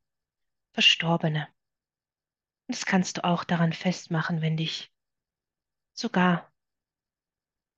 Verstorbene, 0.74 1.48
und 2.68 2.76
das 2.76 2.86
kannst 2.86 3.18
du 3.18 3.24
auch 3.24 3.44
daran 3.44 3.74
festmachen, 3.74 4.42
wenn 4.42 4.58
dich 4.58 4.92
sogar 5.94 6.52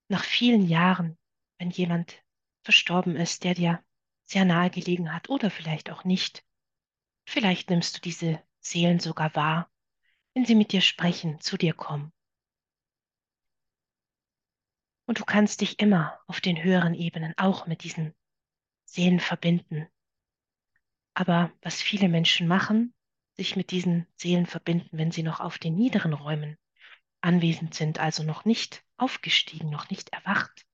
nach 0.10 0.24
vielen 0.24 0.68
Jahren, 0.68 1.18
wenn 1.60 1.70
jemand 1.70 2.24
verstorben 2.64 3.16
ist, 3.16 3.44
der 3.44 3.54
dir 3.54 3.84
sehr 4.24 4.46
nahe 4.46 4.70
gelegen 4.70 5.14
hat 5.14 5.30
oder 5.30 5.50
vielleicht 5.50 5.90
auch 5.90 6.04
nicht. 6.04 6.46
Vielleicht 7.28 7.70
nimmst 7.70 7.98
du 7.98 8.02
diese 8.02 8.42
Seelen 8.60 9.00
sogar 9.00 9.36
wahr, 9.36 9.70
wenn 10.38 10.46
sie 10.46 10.54
mit 10.54 10.72
dir 10.72 10.82
sprechen, 10.82 11.42
zu 11.42 11.58
dir 11.58 11.74
kommen. 11.74 12.14
Und 15.08 15.20
du 15.20 15.26
kannst 15.26 15.62
dich 15.62 15.80
immer 15.80 16.20
auf 16.28 16.42
den 16.42 16.62
höheren 16.62 16.94
Ebenen 16.94 17.34
auch 17.38 17.66
mit 17.66 17.84
diesen 17.84 18.14
Seelen 18.86 19.20
verbinden. 19.20 19.88
Aber 21.16 21.52
was 21.64 21.82
viele 21.82 22.08
Menschen 22.08 22.48
machen, 22.48 22.94
sich 23.36 23.56
mit 23.56 23.72
diesen 23.72 24.06
Seelen 24.14 24.46
verbinden, 24.46 24.96
wenn 25.00 25.10
sie 25.10 25.24
noch 25.24 25.40
auf 25.40 25.58
den 25.58 25.74
niederen 25.74 26.14
Räumen 26.14 26.56
anwesend 27.20 27.74
sind, 27.74 27.98
also 27.98 28.22
noch 28.22 28.46
nicht 28.46 28.86
aufgestiegen, 28.98 29.72
noch 29.72 29.90
nicht 29.90 30.10
erwacht. 30.10 30.68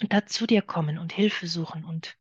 Und 0.00 0.14
da 0.14 0.24
zu 0.24 0.46
dir 0.46 0.62
kommen 0.62 0.96
und 0.96 1.12
Hilfe 1.12 1.46
suchen 1.46 1.84
und 1.84 2.16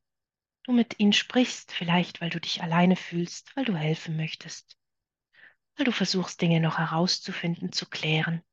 du 0.63 0.73
mit 0.73 0.99
ihnen 0.99 1.13
sprichst, 1.13 1.71
vielleicht 1.71 2.19
weil 2.19 2.29
du 2.29 2.41
dich 2.41 2.61
alleine 2.61 2.97
fühlst, 2.97 3.55
weil 3.55 3.63
du 3.63 3.77
helfen 3.77 4.17
möchtest, 4.17 4.76
weil 5.77 5.85
du 5.85 5.91
versuchst 5.91 6.41
Dinge 6.41 6.59
noch 6.59 6.79
herauszufinden, 6.79 7.71
zu 7.71 7.85
klären. 7.85 8.43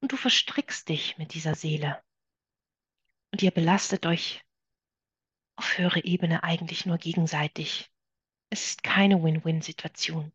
Und 0.00 0.12
du 0.12 0.16
verstrickst 0.16 0.88
dich 0.88 1.18
mit 1.18 1.34
dieser 1.34 1.54
Seele. 1.54 2.02
Und 3.32 3.42
ihr 3.42 3.50
belastet 3.50 4.06
euch 4.06 4.44
auf 5.56 5.76
höhere 5.76 6.04
Ebene 6.04 6.42
eigentlich 6.42 6.86
nur 6.86 6.98
gegenseitig. 6.98 7.92
Es 8.48 8.66
ist 8.66 8.82
keine 8.82 9.22
Win-Win-Situation. 9.22 10.32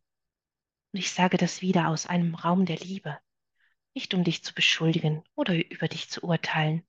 Und 0.92 0.98
ich 0.98 1.10
sage 1.10 1.36
das 1.36 1.62
wieder 1.62 1.88
aus 1.88 2.06
einem 2.06 2.34
Raum 2.34 2.64
der 2.64 2.76
Liebe, 2.76 3.18
nicht 3.94 4.14
um 4.14 4.22
dich 4.22 4.44
zu 4.44 4.54
beschuldigen 4.54 5.24
oder 5.34 5.54
über 5.54 5.88
dich 5.88 6.08
zu 6.10 6.22
urteilen. 6.22 6.86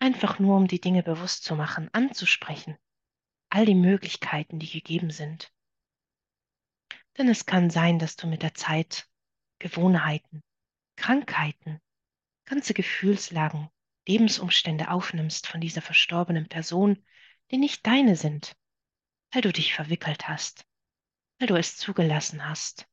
Einfach 0.00 0.38
nur, 0.38 0.56
um 0.56 0.68
die 0.68 0.80
Dinge 0.80 1.02
bewusst 1.02 1.44
zu 1.44 1.56
machen, 1.56 1.88
anzusprechen, 1.92 2.76
all 3.50 3.64
die 3.64 3.74
Möglichkeiten, 3.74 4.58
die 4.58 4.70
gegeben 4.70 5.10
sind. 5.10 5.52
Denn 7.18 7.28
es 7.28 7.46
kann 7.46 7.68
sein, 7.68 7.98
dass 7.98 8.16
du 8.16 8.26
mit 8.26 8.42
der 8.42 8.54
Zeit 8.54 9.08
Gewohnheiten, 9.58 10.40
Krankheiten, 10.96 11.80
ganze 12.46 12.74
Gefühlslagen, 12.74 13.68
Lebensumstände 14.06 14.90
aufnimmst 14.90 15.46
von 15.46 15.60
dieser 15.60 15.82
verstorbenen 15.82 16.48
Person, 16.48 17.04
die 17.50 17.58
nicht 17.58 17.86
deine 17.86 18.16
sind, 18.16 18.56
weil 19.32 19.42
du 19.42 19.52
dich 19.52 19.74
verwickelt 19.74 20.28
hast 20.28 20.68
weil 21.38 21.46
du 21.46 21.56
es 21.56 21.76
zugelassen 21.76 22.46
hast. 22.48 22.88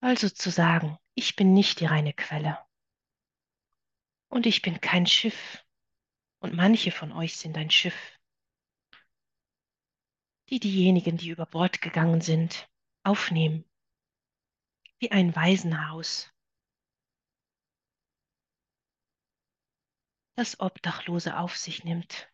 Also 0.00 0.28
zu 0.28 0.50
sagen, 0.50 0.98
ich 1.14 1.36
bin 1.36 1.52
nicht 1.52 1.80
die 1.80 1.86
reine 1.86 2.12
Quelle. 2.12 2.58
Und 4.28 4.46
ich 4.46 4.62
bin 4.62 4.80
kein 4.80 5.06
Schiff. 5.06 5.64
Und 6.40 6.54
manche 6.54 6.90
von 6.90 7.12
euch 7.12 7.36
sind 7.36 7.56
ein 7.56 7.70
Schiff. 7.70 8.15
Die 10.48 10.60
diejenigen, 10.60 11.16
die 11.16 11.30
über 11.30 11.46
Bord 11.46 11.80
gegangen 11.80 12.20
sind, 12.20 12.68
aufnehmen. 13.02 13.64
Wie 14.98 15.10
ein 15.10 15.34
Waisenhaus. 15.34 16.32
Das 20.36 20.60
Obdachlose 20.60 21.38
auf 21.38 21.56
sich 21.56 21.84
nimmt 21.84 22.30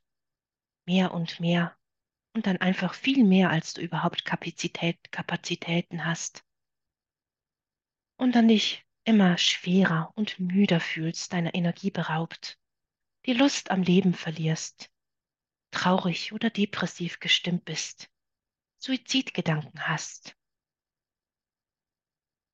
mehr 0.87 1.15
und 1.15 1.41
mehr 1.41 1.77
und 2.35 2.47
dann 2.47 2.59
einfach 2.59 2.95
viel 2.95 3.25
mehr, 3.25 3.51
als 3.51 3.75
du 3.75 3.81
überhaupt 3.81 4.25
Kapazität, 4.25 5.13
Kapazitäten 5.13 6.05
hast. 6.05 6.45
Und 8.17 8.35
dann 8.35 8.49
dich 8.49 8.85
immer 9.05 9.39
schwerer 9.39 10.13
und 10.15 10.39
müder 10.39 10.81
fühlst, 10.81 11.33
deiner 11.33 11.55
Energie 11.55 11.91
beraubt, 11.91 12.59
die 13.27 13.33
Lust 13.33 13.71
am 13.71 13.83
Leben 13.83 14.15
verlierst, 14.15 14.92
traurig 15.73 16.33
oder 16.33 16.51
depressiv 16.51 17.19
gestimmt 17.19 17.65
bist, 17.65 18.11
Suizidgedanken 18.79 19.89
hast. 19.89 20.37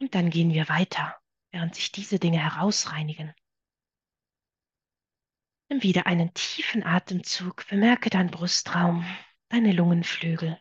Und 0.00 0.14
dann 0.14 0.30
gehen 0.30 0.52
wir 0.54 0.68
weiter, 0.68 1.20
während 1.50 1.74
sich 1.74 1.92
diese 1.92 2.18
Dinge 2.18 2.38
herausreinigen. 2.38 3.34
Nimm 5.68 5.82
wieder 5.82 6.06
einen 6.06 6.32
tiefen 6.32 6.82
Atemzug, 6.82 7.66
bemerke 7.68 8.08
deinen 8.08 8.30
Brustraum, 8.30 9.04
deine 9.50 9.72
Lungenflügel. 9.72 10.58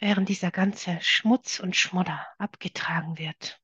Während 0.00 0.28
dieser 0.28 0.50
ganze 0.50 0.98
Schmutz 1.02 1.60
und 1.60 1.76
Schmodder 1.76 2.26
abgetragen 2.38 3.18
wird 3.18 3.62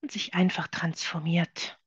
und 0.00 0.12
sich 0.12 0.34
einfach 0.34 0.68
transformiert. 0.68 1.78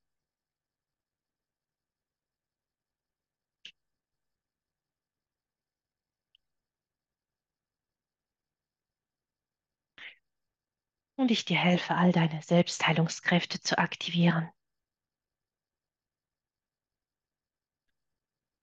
Und 11.16 11.32
ich 11.32 11.46
dir 11.46 11.58
helfe, 11.58 11.96
all 11.96 12.12
deine 12.12 12.44
Selbstheilungskräfte 12.44 13.60
zu 13.60 13.80
aktivieren. 13.80 14.52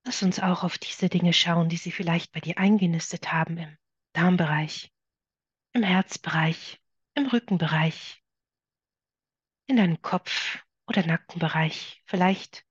Lass 0.05 0.23
uns 0.23 0.39
auch 0.39 0.63
auf 0.63 0.79
diese 0.79 1.09
Dinge 1.09 1.33
schauen, 1.33 1.69
die 1.69 1.79
sie 1.79 1.91
vielleicht 1.91 2.31
bei 2.31 2.41
dir 2.41 2.59
eingenistet 2.59 3.33
haben 3.33 3.59
im 3.59 3.77
Darmbereich, 4.15 4.95
im 5.73 5.83
Herzbereich, 5.83 6.81
im 7.15 7.27
Rückenbereich, 7.27 8.23
in 9.67 9.77
deinem 9.77 10.01
Kopf 10.03 10.65
oder 10.87 11.05
Nackenbereich, 11.05 12.01
vielleicht 12.07 12.65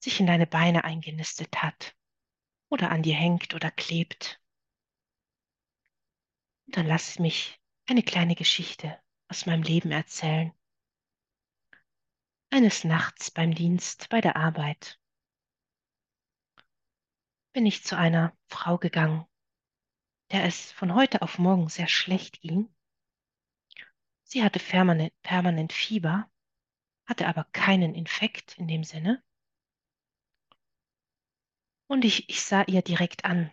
sich 0.00 0.20
in 0.20 0.26
deine 0.26 0.46
Beine 0.46 0.84
eingenistet 0.84 1.62
hat 1.62 1.94
oder 2.70 2.90
an 2.90 3.02
dir 3.02 3.14
hängt 3.14 3.54
oder 3.54 3.70
klebt. 3.70 4.40
Und 6.66 6.78
dann 6.78 6.86
lass 6.86 7.18
mich 7.18 7.60
eine 7.86 8.02
kleine 8.02 8.34
Geschichte 8.34 8.98
aus 9.28 9.44
meinem 9.44 9.62
Leben 9.62 9.90
erzählen. 9.90 10.54
Eines 12.48 12.84
Nachts 12.84 13.30
beim 13.30 13.54
Dienst, 13.54 14.08
bei 14.08 14.22
der 14.22 14.36
Arbeit, 14.36 14.98
bin 17.52 17.66
ich 17.66 17.84
zu 17.84 17.98
einer 17.98 18.34
Frau 18.46 18.78
gegangen, 18.78 19.26
der 20.30 20.44
es 20.44 20.72
von 20.72 20.94
heute 20.94 21.22
auf 21.22 21.38
morgen 21.38 21.68
sehr 21.68 21.88
schlecht 21.88 22.40
ging. 22.40 22.68
Sie 24.24 24.42
hatte 24.42 24.58
permanent, 24.58 25.12
permanent 25.22 25.72
Fieber, 25.72 26.30
hatte 27.06 27.26
aber 27.26 27.44
keinen 27.44 27.94
Infekt 27.94 28.58
in 28.58 28.68
dem 28.68 28.84
Sinne. 28.84 29.22
Und 31.86 32.04
ich, 32.04 32.28
ich 32.28 32.42
sah 32.42 32.64
ihr 32.64 32.82
direkt 32.82 33.24
an, 33.24 33.50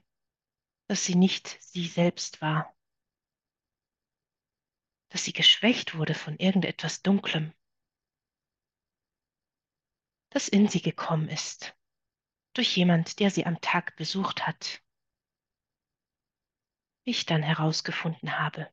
dass 0.88 1.06
sie 1.06 1.16
nicht 1.16 1.58
sie 1.62 1.88
selbst 1.88 2.42
war, 2.42 2.76
dass 5.10 5.24
sie 5.24 5.32
geschwächt 5.32 5.98
wurde 5.98 6.14
von 6.14 6.36
irgendetwas 6.38 7.02
Dunklem, 7.02 7.54
das 10.30 10.50
in 10.50 10.68
sie 10.68 10.82
gekommen 10.82 11.30
ist, 11.30 11.78
durch 12.54 12.76
jemand, 12.76 13.20
der 13.20 13.32
sie 13.32 13.46
am 13.46 13.62
Tag 13.62 13.96
besucht 13.96 14.46
hat, 14.46 14.84
ich 17.06 17.26
dann 17.26 17.44
herausgefunden 17.44 18.38
habe. 18.38 18.70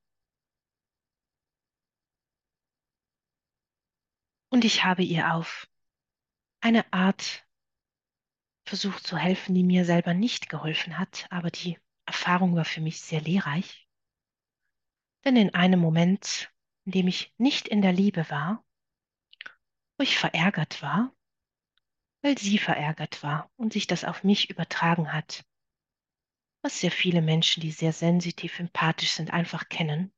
Und 4.51 4.65
ich 4.65 4.85
habe 4.85 5.03
ihr 5.03 5.35
auf 5.35 5.69
eine 6.61 6.93
Art 6.93 7.47
versucht 8.67 9.07
zu 9.07 9.17
helfen, 9.17 9.55
die 9.55 9.65
mir 9.65 9.85
selber 9.85 10.15
nicht 10.15 10.49
geholfen 10.49 10.99
hat, 10.99 11.27
aber 11.31 11.51
die 11.51 11.79
Erfahrung 12.07 12.57
war 12.57 12.65
für 12.65 12.81
mich 12.81 13.01
sehr 13.01 13.21
lehrreich. 13.21 13.89
Denn 15.25 15.37
in 15.37 15.55
einem 15.55 15.81
Moment, 15.81 16.53
in 16.85 16.93
dem 16.93 17.09
ich 17.09 17.35
nicht 17.39 17.69
in 17.69 17.83
der 17.83 17.93
Liebe 17.93 18.29
war, 18.29 18.65
wo 19.99 20.03
ich 20.03 20.19
verärgert 20.19 20.83
war, 20.83 21.15
weil 22.23 22.39
sie 22.39 22.59
verärgert 22.59 23.23
war 23.23 23.51
und 23.57 23.73
sich 23.73 23.87
das 23.87 24.05
auf 24.05 24.25
mich 24.25 24.51
übertragen 24.51 25.13
hat. 25.13 25.45
Was 26.63 26.81
sehr 26.81 26.93
viele 26.93 27.23
Menschen, 27.23 27.61
die 27.61 27.73
sehr 27.73 27.93
sensitiv 27.93 28.61
empathisch 28.61 29.13
sind, 29.13 29.33
einfach 29.33 29.69
kennen, 29.69 30.13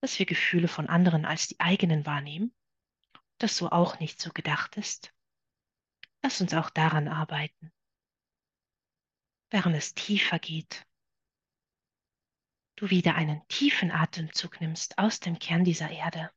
dass 0.00 0.18
wir 0.18 0.26
Gefühle 0.26 0.68
von 0.68 0.88
anderen 0.88 1.24
als 1.24 1.48
die 1.48 1.60
eigenen 1.60 2.04
wahrnehmen, 2.04 2.52
das 3.38 3.56
so 3.56 3.70
auch 3.70 4.00
nicht 4.00 4.20
so 4.20 4.30
gedacht 4.32 4.76
ist. 4.76 5.14
Lass 6.22 6.40
uns 6.40 6.52
auch 6.52 6.70
daran 6.70 7.06
arbeiten. 7.06 7.72
Während 9.50 9.76
es 9.76 9.94
tiefer 9.94 10.38
geht, 10.38 10.86
du 12.76 12.90
wieder 12.90 13.14
einen 13.14 13.46
tiefen 13.48 13.90
Atemzug 13.90 14.60
nimmst 14.60 14.98
aus 14.98 15.20
dem 15.20 15.38
Kern 15.38 15.64
dieser 15.64 15.90
Erde 15.90 16.30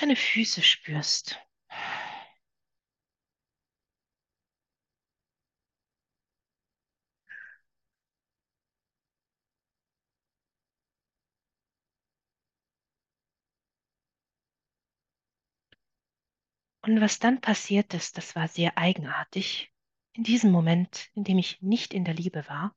deine 0.00 0.16
Füße 0.16 0.62
spürst. 0.62 1.38
Und 16.90 17.00
was 17.00 17.20
dann 17.20 17.40
passiert 17.40 17.94
ist, 17.94 18.18
das 18.18 18.34
war 18.34 18.48
sehr 18.48 18.76
eigenartig. 18.76 19.72
In 20.12 20.24
diesem 20.24 20.50
Moment, 20.50 21.08
in 21.14 21.22
dem 21.22 21.38
ich 21.38 21.62
nicht 21.62 21.94
in 21.94 22.04
der 22.04 22.14
Liebe 22.14 22.48
war 22.48 22.76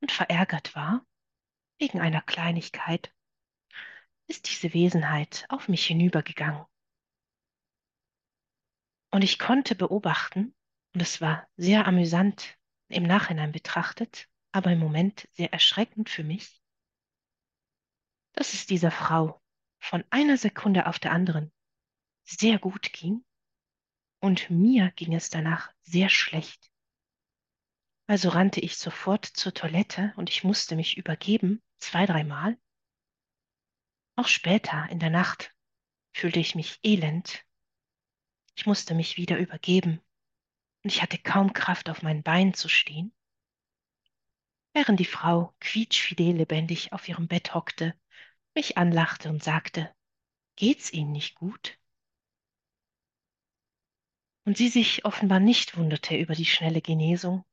und 0.00 0.10
verärgert 0.10 0.74
war, 0.74 1.06
wegen 1.78 2.00
einer 2.00 2.20
Kleinigkeit, 2.20 3.14
ist 4.26 4.50
diese 4.50 4.74
Wesenheit 4.74 5.46
auf 5.50 5.68
mich 5.68 5.86
hinübergegangen. 5.86 6.66
Und 9.12 9.22
ich 9.22 9.38
konnte 9.38 9.76
beobachten, 9.76 10.52
und 10.92 11.00
es 11.00 11.20
war 11.20 11.46
sehr 11.56 11.86
amüsant 11.86 12.58
im 12.88 13.04
Nachhinein 13.04 13.52
betrachtet, 13.52 14.28
aber 14.50 14.72
im 14.72 14.80
Moment 14.80 15.28
sehr 15.30 15.52
erschreckend 15.52 16.10
für 16.10 16.24
mich, 16.24 16.60
dass 18.32 18.52
es 18.52 18.66
dieser 18.66 18.90
Frau 18.90 19.40
von 19.78 20.02
einer 20.10 20.36
Sekunde 20.36 20.88
auf 20.88 20.98
der 20.98 21.12
anderen 21.12 21.52
sehr 22.24 22.58
gut 22.58 22.92
ging 22.92 23.24
und 24.20 24.50
mir 24.50 24.90
ging 24.92 25.14
es 25.14 25.30
danach 25.30 25.72
sehr 25.82 26.08
schlecht. 26.08 26.70
Also 28.06 28.30
rannte 28.30 28.60
ich 28.60 28.76
sofort 28.76 29.26
zur 29.26 29.52
Toilette 29.52 30.12
und 30.16 30.30
ich 30.30 30.44
musste 30.44 30.76
mich 30.76 30.96
übergeben, 30.96 31.62
zwei, 31.78 32.06
dreimal. 32.06 32.58
Auch 34.16 34.28
später 34.28 34.88
in 34.90 34.98
der 34.98 35.10
Nacht 35.10 35.54
fühlte 36.12 36.40
ich 36.40 36.54
mich 36.54 36.78
elend. 36.82 37.44
Ich 38.56 38.66
musste 38.66 38.94
mich 38.94 39.16
wieder 39.16 39.38
übergeben 39.38 40.00
und 40.82 40.92
ich 40.92 41.02
hatte 41.02 41.18
kaum 41.18 41.52
Kraft, 41.52 41.90
auf 41.90 42.02
meinen 42.02 42.22
Beinen 42.22 42.54
zu 42.54 42.68
stehen. 42.68 43.12
Während 44.72 45.00
die 45.00 45.04
Frau 45.04 45.54
quietschfidel 45.60 46.36
lebendig 46.36 46.92
auf 46.92 47.08
ihrem 47.08 47.28
Bett 47.28 47.54
hockte, 47.54 47.94
mich 48.54 48.78
anlachte 48.78 49.28
und 49.28 49.42
sagte, 49.42 49.94
Geht's 50.56 50.92
Ihnen 50.92 51.12
nicht 51.12 51.36
gut? 51.36 51.78
Und 54.48 54.56
sie 54.56 54.70
sich 54.70 55.04
offenbar 55.04 55.40
nicht 55.40 55.76
wunderte 55.76 56.16
über 56.16 56.34
die 56.34 56.46
schnelle 56.46 56.80
Genesung. 56.80 57.44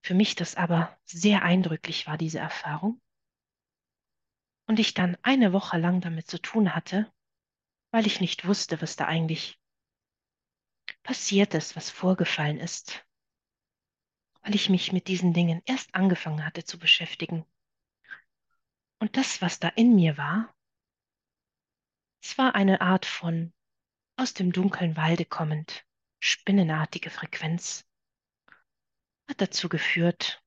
Für 0.00 0.14
mich 0.14 0.36
das 0.36 0.54
aber 0.54 0.96
sehr 1.06 1.42
eindrücklich 1.42 2.06
war, 2.06 2.16
diese 2.16 2.38
Erfahrung. 2.38 3.02
Und 4.68 4.78
ich 4.78 4.94
dann 4.94 5.18
eine 5.22 5.52
Woche 5.52 5.76
lang 5.76 6.00
damit 6.00 6.30
zu 6.30 6.40
tun 6.40 6.76
hatte, 6.76 7.12
weil 7.90 8.06
ich 8.06 8.20
nicht 8.20 8.46
wusste, 8.46 8.80
was 8.80 8.94
da 8.94 9.06
eigentlich 9.06 9.60
passiert 11.02 11.52
ist, 11.52 11.74
was 11.74 11.90
vorgefallen 11.90 12.60
ist, 12.60 13.04
weil 14.42 14.54
ich 14.54 14.70
mich 14.70 14.92
mit 14.92 15.08
diesen 15.08 15.32
Dingen 15.32 15.62
erst 15.64 15.96
angefangen 15.96 16.46
hatte 16.46 16.62
zu 16.62 16.78
beschäftigen. 16.78 17.44
Und 19.00 19.16
das, 19.16 19.42
was 19.42 19.58
da 19.58 19.66
in 19.70 19.96
mir 19.96 20.16
war, 20.16 20.54
es 22.22 22.38
war 22.38 22.54
eine 22.54 22.82
Art 22.82 23.04
von 23.04 23.52
aus 24.16 24.34
dem 24.34 24.52
dunklen 24.52 24.96
Walde 24.96 25.24
kommend, 25.24 25.86
spinnenartige 26.18 27.10
Frequenz, 27.10 27.86
hat 29.28 29.40
dazu 29.40 29.68
geführt, 29.68 30.42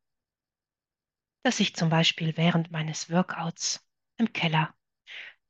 dass 1.44 1.60
ich 1.60 1.76
zum 1.76 1.90
Beispiel 1.90 2.36
während 2.38 2.72
meines 2.72 3.10
Workouts 3.10 3.86
im 4.18 4.34
Keller 4.34 4.74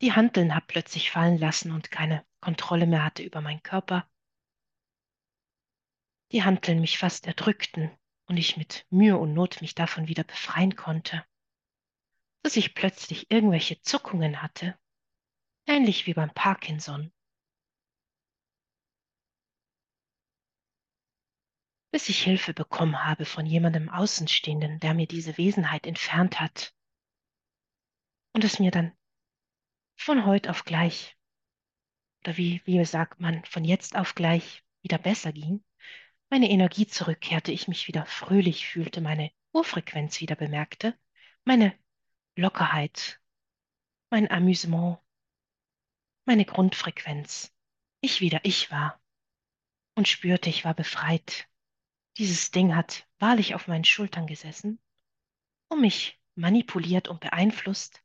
die 0.02 0.14
Hanteln 0.14 0.56
hab 0.56 0.68
plötzlich 0.68 1.12
fallen 1.12 1.38
lassen 1.38 1.72
und 1.72 1.92
keine 1.92 2.26
Kontrolle 2.42 2.88
mehr 2.88 3.04
hatte 3.04 3.24
über 3.24 3.42
meinen 3.42 3.64
Körper. 3.64 4.10
Die 6.32 6.44
Hanteln 6.44 6.80
mich 6.80 6.98
fast 6.98 7.26
erdrückten 7.26 7.92
und 8.28 8.38
ich 8.38 8.56
mit 8.56 8.86
Mühe 8.90 9.18
und 9.18 9.34
Not 9.34 9.62
mich 9.62 9.76
davon 9.76 10.08
wieder 10.08 10.24
befreien 10.24 10.76
konnte, 10.76 11.26
dass 12.44 12.56
ich 12.56 12.76
plötzlich 12.76 13.32
irgendwelche 13.32 13.82
Zuckungen 13.82 14.42
hatte, 14.42 14.78
ähnlich 15.66 16.06
wie 16.06 16.14
beim 16.14 16.34
Parkinson. 16.34 17.12
Bis 21.92 22.10
ich 22.10 22.24
Hilfe 22.24 22.54
bekommen 22.54 23.04
habe 23.04 23.26
von 23.26 23.46
jemandem 23.46 23.90
Außenstehenden, 23.90 24.80
der 24.80 24.94
mir 24.94 25.08
diese 25.08 25.38
Wesenheit 25.38 25.88
entfernt 25.88 26.40
hat. 26.40 26.74
Und 28.34 28.44
es 28.44 28.60
mir 28.60 28.72
dann 28.72 28.92
von 29.96 30.26
heute 30.26 30.50
auf 30.50 30.66
gleich, 30.66 31.18
oder 32.22 32.38
wie, 32.38 32.62
wie 32.66 32.84
sagt 32.86 33.20
man, 33.20 33.44
von 33.46 33.66
jetzt 33.66 33.96
auf 33.96 34.16
gleich 34.16 34.64
wieder 34.82 34.98
besser 34.98 35.34
ging, 35.34 35.64
meine 36.30 36.50
Energie 36.50 36.86
zurückkehrte, 36.86 37.52
ich 37.52 37.68
mich 37.68 37.88
wieder 37.88 38.06
fröhlich 38.06 38.68
fühlte, 38.68 39.02
meine 39.02 39.32
Urfrequenz 39.52 40.22
wieder 40.22 40.36
bemerkte, 40.36 40.98
meine 41.44 41.74
Lockerheit, 42.36 43.20
mein 44.12 44.30
Amüsement, 44.30 45.00
meine 46.26 46.46
Grundfrequenz, 46.46 47.52
ich 48.02 48.22
wieder 48.22 48.42
ich 48.44 48.70
war 48.70 49.02
und 49.96 50.08
spürte, 50.08 50.50
ich 50.50 50.64
war 50.64 50.76
befreit. 50.76 51.50
Dieses 52.20 52.52
Ding 52.52 52.76
hat 52.76 53.08
wahrlich 53.20 53.56
auf 53.56 53.70
meinen 53.70 53.86
Schultern 53.86 54.28
gesessen 54.28 54.78
und 55.70 55.80
mich 55.80 56.20
manipuliert 56.36 57.08
und 57.08 57.22
beeinflusst, 57.22 58.04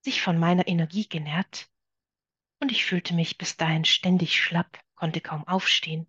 sich 0.00 0.22
von 0.22 0.38
meiner 0.38 0.66
Energie 0.66 1.08
genährt, 1.08 1.70
und 2.60 2.72
ich 2.72 2.84
fühlte 2.84 3.14
mich 3.14 3.38
bis 3.38 3.56
dahin 3.56 3.84
ständig 3.84 4.42
schlapp, 4.42 4.82
konnte 4.96 5.20
kaum 5.20 5.46
aufstehen, 5.46 6.08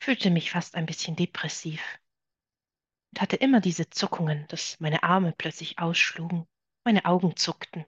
fühlte 0.00 0.30
mich 0.30 0.52
fast 0.52 0.74
ein 0.74 0.86
bisschen 0.86 1.16
depressiv. 1.16 1.82
und 3.10 3.20
hatte 3.20 3.36
immer 3.36 3.60
diese 3.60 3.90
Zuckungen, 3.90 4.46
dass 4.48 4.80
meine 4.80 5.02
Arme 5.02 5.34
plötzlich 5.36 5.78
ausschlugen, 5.78 6.46
meine 6.82 7.04
Augen 7.04 7.36
zuckten. 7.36 7.84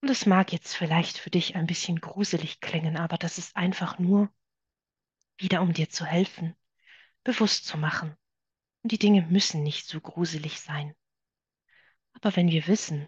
Und 0.00 0.10
es 0.10 0.26
mag 0.26 0.52
jetzt 0.52 0.76
vielleicht 0.76 1.18
für 1.18 1.30
dich 1.30 1.56
ein 1.56 1.66
bisschen 1.66 2.00
gruselig 2.00 2.60
klingen, 2.60 2.96
aber 2.96 3.18
das 3.18 3.36
ist 3.36 3.56
einfach 3.56 3.98
nur 3.98 4.32
wieder, 5.38 5.60
um 5.60 5.72
dir 5.72 5.88
zu 5.88 6.04
helfen, 6.04 6.54
bewusst 7.28 7.66
zu 7.66 7.76
machen. 7.76 8.16
Und 8.82 8.90
die 8.90 8.98
Dinge 8.98 9.20
müssen 9.20 9.62
nicht 9.62 9.86
so 9.86 10.00
gruselig 10.00 10.60
sein. 10.60 10.96
Aber 12.14 12.34
wenn 12.36 12.48
wir 12.48 12.66
wissen, 12.66 13.06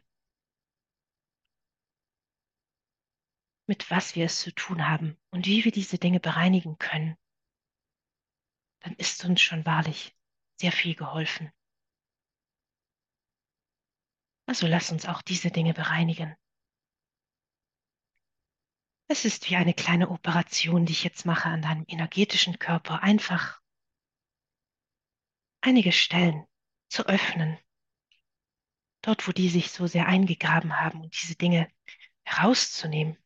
mit 3.66 3.90
was 3.90 4.16
wir 4.16 4.26
es 4.26 4.40
zu 4.40 4.52
tun 4.54 4.86
haben 4.86 5.16
und 5.30 5.46
wie 5.46 5.64
wir 5.64 5.72
diese 5.72 5.96
Dinge 5.96 6.20
bereinigen 6.20 6.76
können, 6.76 7.16
dann 8.80 8.94
ist 8.96 9.24
uns 9.24 9.40
schon 9.40 9.64
wahrlich 9.64 10.14
sehr 10.60 10.72
viel 10.72 10.94
geholfen. 10.94 11.50
Also 14.44 14.66
lass 14.66 14.92
uns 14.92 15.06
auch 15.06 15.22
diese 15.22 15.50
Dinge 15.50 15.72
bereinigen. 15.72 16.36
Es 19.08 19.24
ist 19.24 19.48
wie 19.48 19.56
eine 19.56 19.72
kleine 19.72 20.10
Operation, 20.10 20.84
die 20.84 20.92
ich 20.92 21.04
jetzt 21.04 21.24
mache 21.24 21.48
an 21.48 21.62
deinem 21.62 21.86
energetischen 21.88 22.58
Körper. 22.58 23.02
Einfach 23.02 23.59
einige 25.60 25.92
Stellen 25.92 26.46
zu 26.88 27.06
öffnen. 27.06 27.58
Dort, 29.02 29.26
wo 29.26 29.32
die 29.32 29.48
sich 29.48 29.70
so 29.70 29.86
sehr 29.86 30.06
eingegraben 30.06 30.80
haben 30.80 31.02
und 31.02 31.20
diese 31.20 31.36
Dinge 31.36 31.70
herauszunehmen. 32.22 33.16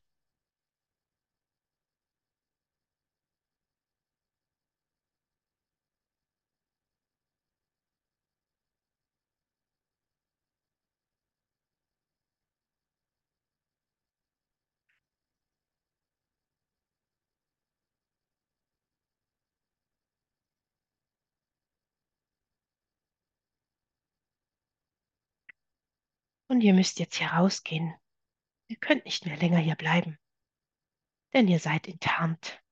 Und 26.54 26.60
ihr 26.60 26.72
müsst 26.72 27.00
jetzt 27.00 27.16
hier 27.16 27.26
rausgehen. 27.26 27.96
Ihr 28.68 28.76
könnt 28.76 29.06
nicht 29.06 29.26
mehr 29.26 29.36
länger 29.36 29.58
hier 29.58 29.74
bleiben, 29.74 30.20
denn 31.32 31.48
ihr 31.48 31.58
seid 31.58 31.88
enttarnt. 31.88 32.62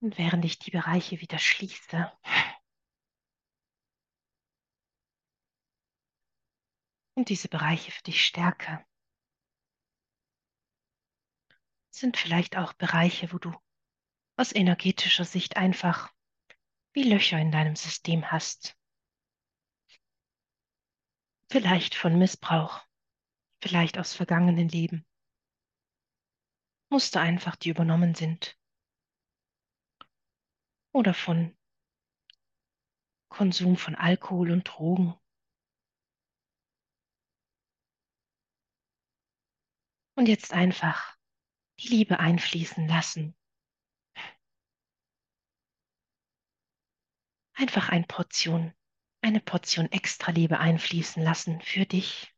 Und 0.00 0.16
während 0.16 0.44
ich 0.44 0.58
die 0.58 0.70
Bereiche 0.70 1.20
wieder 1.20 1.38
schließe, 1.38 2.10
und 7.14 7.28
diese 7.28 7.48
Bereiche 7.48 7.90
für 7.90 8.02
dich 8.02 8.24
stärke, 8.24 8.84
sind 11.90 12.16
vielleicht 12.16 12.56
auch 12.56 12.72
Bereiche, 12.72 13.32
wo 13.32 13.38
du 13.38 13.54
aus 14.36 14.54
energetischer 14.54 15.26
Sicht 15.26 15.58
einfach 15.58 16.10
wie 16.94 17.02
Löcher 17.02 17.38
in 17.38 17.52
deinem 17.52 17.76
System 17.76 18.30
hast. 18.30 18.76
Vielleicht 21.50 21.94
von 21.94 22.18
Missbrauch, 22.18 22.80
vielleicht 23.60 23.98
aus 23.98 24.14
vergangenen 24.14 24.68
Leben. 24.68 25.06
Muster 26.88 27.20
einfach, 27.20 27.54
die 27.56 27.68
übernommen 27.68 28.14
sind. 28.14 28.59
Oder 30.92 31.14
von 31.14 31.56
Konsum 33.28 33.76
von 33.76 33.94
Alkohol 33.94 34.50
und 34.50 34.64
Drogen. 34.64 35.14
Und 40.16 40.26
jetzt 40.26 40.52
einfach 40.52 41.16
die 41.78 41.88
Liebe 41.88 42.18
einfließen 42.18 42.86
lassen. 42.86 43.34
Einfach 47.54 47.88
eine 47.88 48.06
Portion, 48.06 48.74
eine 49.22 49.40
Portion 49.40 49.90
extra 49.92 50.32
Liebe 50.32 50.58
einfließen 50.58 51.22
lassen 51.22 51.60
für 51.62 51.86
dich. 51.86 52.34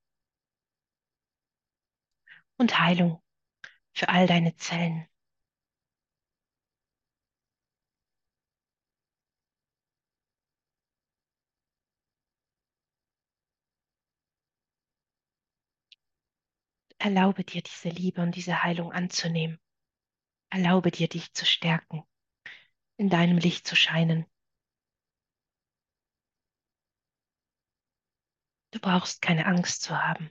Und 2.58 2.78
Heilung 2.78 3.22
für 3.94 4.08
all 4.08 4.26
deine 4.26 4.54
Zellen. 4.56 5.08
Erlaube 17.04 17.42
dir 17.42 17.62
diese 17.62 17.88
Liebe 17.88 18.22
und 18.22 18.36
diese 18.36 18.62
Heilung 18.62 18.92
anzunehmen. 18.92 19.58
Erlaube 20.50 20.92
dir, 20.92 21.08
dich 21.08 21.34
zu 21.34 21.44
stärken, 21.44 22.04
in 22.96 23.10
deinem 23.10 23.38
Licht 23.38 23.66
zu 23.66 23.74
scheinen. 23.74 24.24
Du 28.70 28.78
brauchst 28.78 29.20
keine 29.20 29.46
Angst 29.46 29.82
zu 29.82 30.00
haben, 30.00 30.30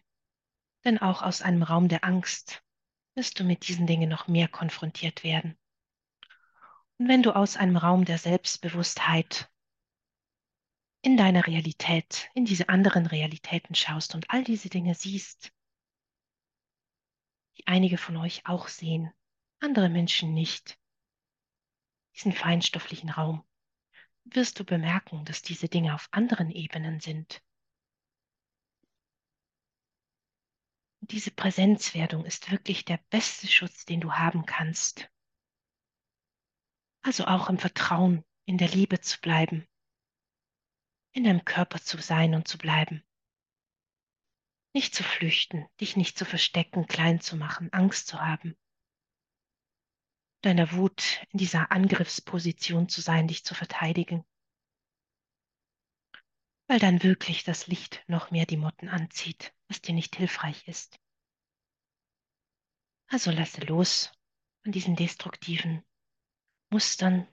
denn 0.86 0.98
auch 0.98 1.22
aus 1.22 1.42
einem 1.42 1.62
Raum 1.62 1.90
der 1.90 2.06
Angst 2.06 2.64
wirst 3.16 3.38
du 3.42 3.44
mit 3.44 3.68
diesen 3.68 3.86
Dingen 3.86 4.08
noch 4.08 4.30
mehr 4.30 4.48
konfrontiert 4.48 5.26
werden. 5.26 5.60
Und 7.00 7.10
wenn 7.10 7.22
du 7.22 7.36
aus 7.36 7.58
einem 7.58 7.76
Raum 7.76 8.06
der 8.06 8.18
Selbstbewusstheit 8.18 9.52
in 11.02 11.18
deiner 11.18 11.46
Realität, 11.48 12.30
in 12.34 12.46
diese 12.46 12.70
anderen 12.70 13.08
Realitäten 13.08 13.76
schaust 13.76 14.16
und 14.16 14.30
all 14.30 14.46
diese 14.46 14.70
Dinge 14.70 14.96
siehst, 14.96 15.52
die 17.62 17.68
einige 17.68 18.00
von 18.00 18.18
euch 18.18 18.48
auch 18.48 18.68
sehen, 18.68 19.14
andere 19.60 19.88
Menschen 19.90 20.34
nicht, 20.34 20.80
diesen 22.16 22.34
feinstofflichen 22.34 23.12
Raum, 23.12 23.46
wirst 24.24 24.60
du 24.60 24.66
bemerken, 24.66 25.26
dass 25.26 25.44
diese 25.44 25.68
Dinge 25.68 25.94
auf 25.94 26.08
anderen 26.12 26.50
Ebenen 26.50 27.00
sind. 27.00 27.44
Diese 31.02 31.30
Präsenzwerdung 31.30 32.26
ist 32.26 32.50
wirklich 32.50 32.84
der 32.86 33.00
beste 33.10 33.48
Schutz, 33.48 33.86
den 33.86 34.02
du 34.02 34.14
haben 34.14 34.46
kannst. 34.46 35.12
Also 37.04 37.26
auch 37.26 37.50
im 37.50 37.60
Vertrauen, 37.60 38.24
in 38.46 38.58
der 38.58 38.70
Liebe 38.70 39.02
zu 39.02 39.20
bleiben, 39.22 39.68
in 41.12 41.26
deinem 41.26 41.46
Körper 41.46 41.80
zu 41.80 41.98
sein 42.00 42.34
und 42.34 42.48
zu 42.48 42.58
bleiben. 42.58 43.04
Nicht 44.74 44.96
zu 44.96 45.04
flüchten, 45.04 45.68
dich 45.82 45.98
nicht 45.98 46.18
zu 46.18 46.26
verstecken, 46.26 46.88
klein 46.88 47.20
zu 47.20 47.36
machen, 47.36 47.72
Angst 47.74 48.08
zu 48.08 48.22
haben. 48.22 48.58
Deiner 50.42 50.72
Wut 50.72 51.26
in 51.32 51.40
dieser 51.40 51.72
Angriffsposition 51.72 52.88
zu 52.88 53.02
sein, 53.02 53.28
dich 53.28 53.44
zu 53.44 53.54
verteidigen. 53.54 54.26
Weil 56.68 56.80
dann 56.80 57.04
wirklich 57.04 57.44
das 57.44 57.68
Licht 57.68 58.04
noch 58.08 58.32
mehr 58.32 58.46
die 58.46 58.58
Motten 58.58 58.88
anzieht, 58.88 59.54
was 59.68 59.82
dir 59.82 59.94
nicht 59.94 60.16
hilfreich 60.16 60.68
ist. 60.68 60.98
Also 63.08 63.30
lasse 63.30 63.62
los 63.66 64.12
von 64.64 64.72
diesen 64.72 64.96
destruktiven 64.96 65.84
Mustern, 66.70 67.28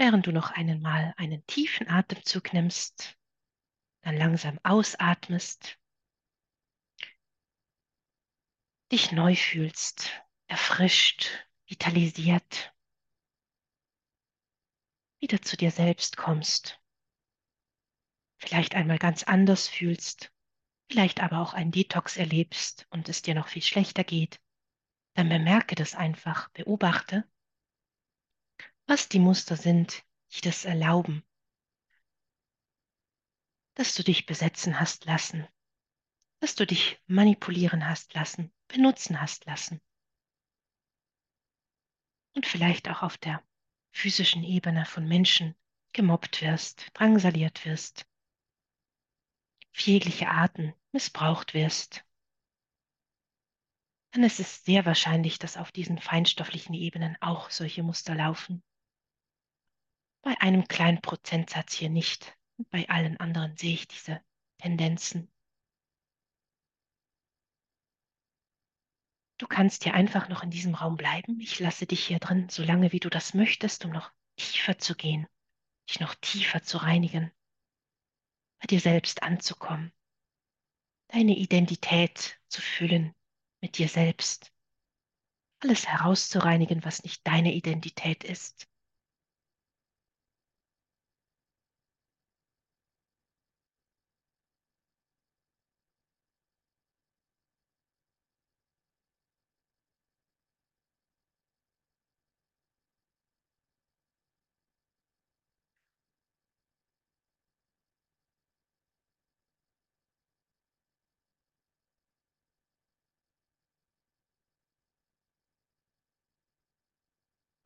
Während 0.00 0.26
du 0.26 0.32
noch 0.32 0.50
einmal 0.52 1.12
einen 1.18 1.46
tiefen 1.46 1.86
Atemzug 1.90 2.54
nimmst, 2.54 3.18
dann 4.00 4.16
langsam 4.16 4.58
ausatmest, 4.62 5.78
dich 8.90 9.12
neu 9.12 9.36
fühlst, 9.36 10.24
erfrischt, 10.46 11.46
vitalisiert, 11.66 12.74
wieder 15.20 15.42
zu 15.42 15.58
dir 15.58 15.70
selbst 15.70 16.16
kommst, 16.16 16.80
vielleicht 18.38 18.74
einmal 18.76 18.98
ganz 18.98 19.24
anders 19.24 19.68
fühlst, 19.68 20.32
vielleicht 20.90 21.20
aber 21.20 21.40
auch 21.40 21.52
einen 21.52 21.72
Detox 21.72 22.16
erlebst 22.16 22.86
und 22.88 23.10
es 23.10 23.20
dir 23.20 23.34
noch 23.34 23.48
viel 23.48 23.60
schlechter 23.60 24.04
geht, 24.04 24.40
dann 25.12 25.28
bemerke 25.28 25.74
das 25.74 25.94
einfach, 25.94 26.48
beobachte, 26.52 27.30
was 28.90 29.08
die 29.08 29.20
Muster 29.20 29.56
sind, 29.56 30.02
die 30.32 30.40
das 30.40 30.64
erlauben, 30.64 31.22
dass 33.74 33.94
du 33.94 34.02
dich 34.02 34.26
besetzen 34.26 34.80
hast 34.80 35.04
lassen, 35.04 35.46
dass 36.40 36.56
du 36.56 36.66
dich 36.66 37.00
manipulieren 37.06 37.86
hast 37.86 38.14
lassen, 38.14 38.52
benutzen 38.66 39.20
hast 39.20 39.44
lassen. 39.44 39.80
Und 42.34 42.46
vielleicht 42.46 42.88
auch 42.88 43.02
auf 43.02 43.16
der 43.16 43.40
physischen 43.92 44.42
Ebene 44.42 44.84
von 44.84 45.06
Menschen 45.06 45.54
gemobbt 45.92 46.42
wirst, 46.42 46.88
drangsaliert 46.94 47.64
wirst, 47.64 48.08
auf 49.72 49.78
jegliche 49.82 50.30
Arten 50.30 50.74
missbraucht 50.90 51.54
wirst, 51.54 52.04
dann 54.10 54.24
ist 54.24 54.40
es 54.40 54.64
sehr 54.64 54.84
wahrscheinlich, 54.84 55.38
dass 55.38 55.56
auf 55.56 55.70
diesen 55.70 56.00
feinstofflichen 56.00 56.74
Ebenen 56.74 57.16
auch 57.20 57.50
solche 57.50 57.84
Muster 57.84 58.16
laufen. 58.16 58.64
Bei 60.22 60.38
einem 60.40 60.68
kleinen 60.68 61.00
Prozentsatz 61.00 61.74
hier 61.74 61.90
nicht. 61.90 62.36
Bei 62.70 62.88
allen 62.88 63.18
anderen 63.18 63.56
sehe 63.56 63.74
ich 63.74 63.88
diese 63.88 64.20
Tendenzen. 64.58 65.30
Du 69.38 69.46
kannst 69.46 69.84
hier 69.84 69.94
einfach 69.94 70.28
noch 70.28 70.42
in 70.42 70.50
diesem 70.50 70.74
Raum 70.74 70.98
bleiben. 70.98 71.40
Ich 71.40 71.58
lasse 71.58 71.86
dich 71.86 72.06
hier 72.06 72.18
drin, 72.18 72.50
solange 72.50 72.92
wie 72.92 73.00
du 73.00 73.08
das 73.08 73.32
möchtest, 73.32 73.86
um 73.86 73.90
noch 73.90 74.12
tiefer 74.36 74.78
zu 74.78 74.94
gehen, 74.94 75.26
dich 75.88 76.00
noch 76.00 76.14
tiefer 76.14 76.62
zu 76.62 76.76
reinigen, 76.76 77.32
bei 78.60 78.66
dir 78.66 78.80
selbst 78.80 79.22
anzukommen, 79.22 79.92
deine 81.08 81.36
Identität 81.36 82.38
zu 82.48 82.60
füllen 82.60 83.14
mit 83.62 83.78
dir 83.78 83.88
selbst, 83.88 84.52
alles 85.60 85.86
herauszureinigen, 85.86 86.84
was 86.84 87.02
nicht 87.02 87.26
deine 87.26 87.54
Identität 87.54 88.24
ist. 88.24 88.69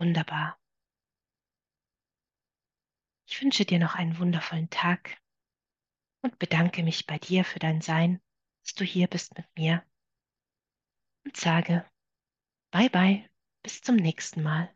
Wunderbar. 0.05 0.61
Ich 3.27 3.41
wünsche 3.41 3.65
dir 3.65 3.79
noch 3.79 3.95
einen 3.95 4.19
wundervollen 4.19 4.69
Tag 4.69 5.17
und 6.21 6.39
bedanke 6.39 6.83
mich 6.83 7.07
bei 7.07 7.19
dir 7.19 7.43
für 7.43 7.59
dein 7.59 7.81
Sein, 7.81 8.21
dass 8.63 8.75
du 8.75 8.85
hier 8.85 9.07
bist 9.07 9.35
mit 9.39 9.47
mir 9.57 9.83
und 11.25 11.39
sage 11.39 11.91
Bye 12.71 12.91
bye, 12.91 13.31
bis 13.63 13.81
zum 13.81 13.97
nächsten 13.97 14.43
Mal. 14.43 14.74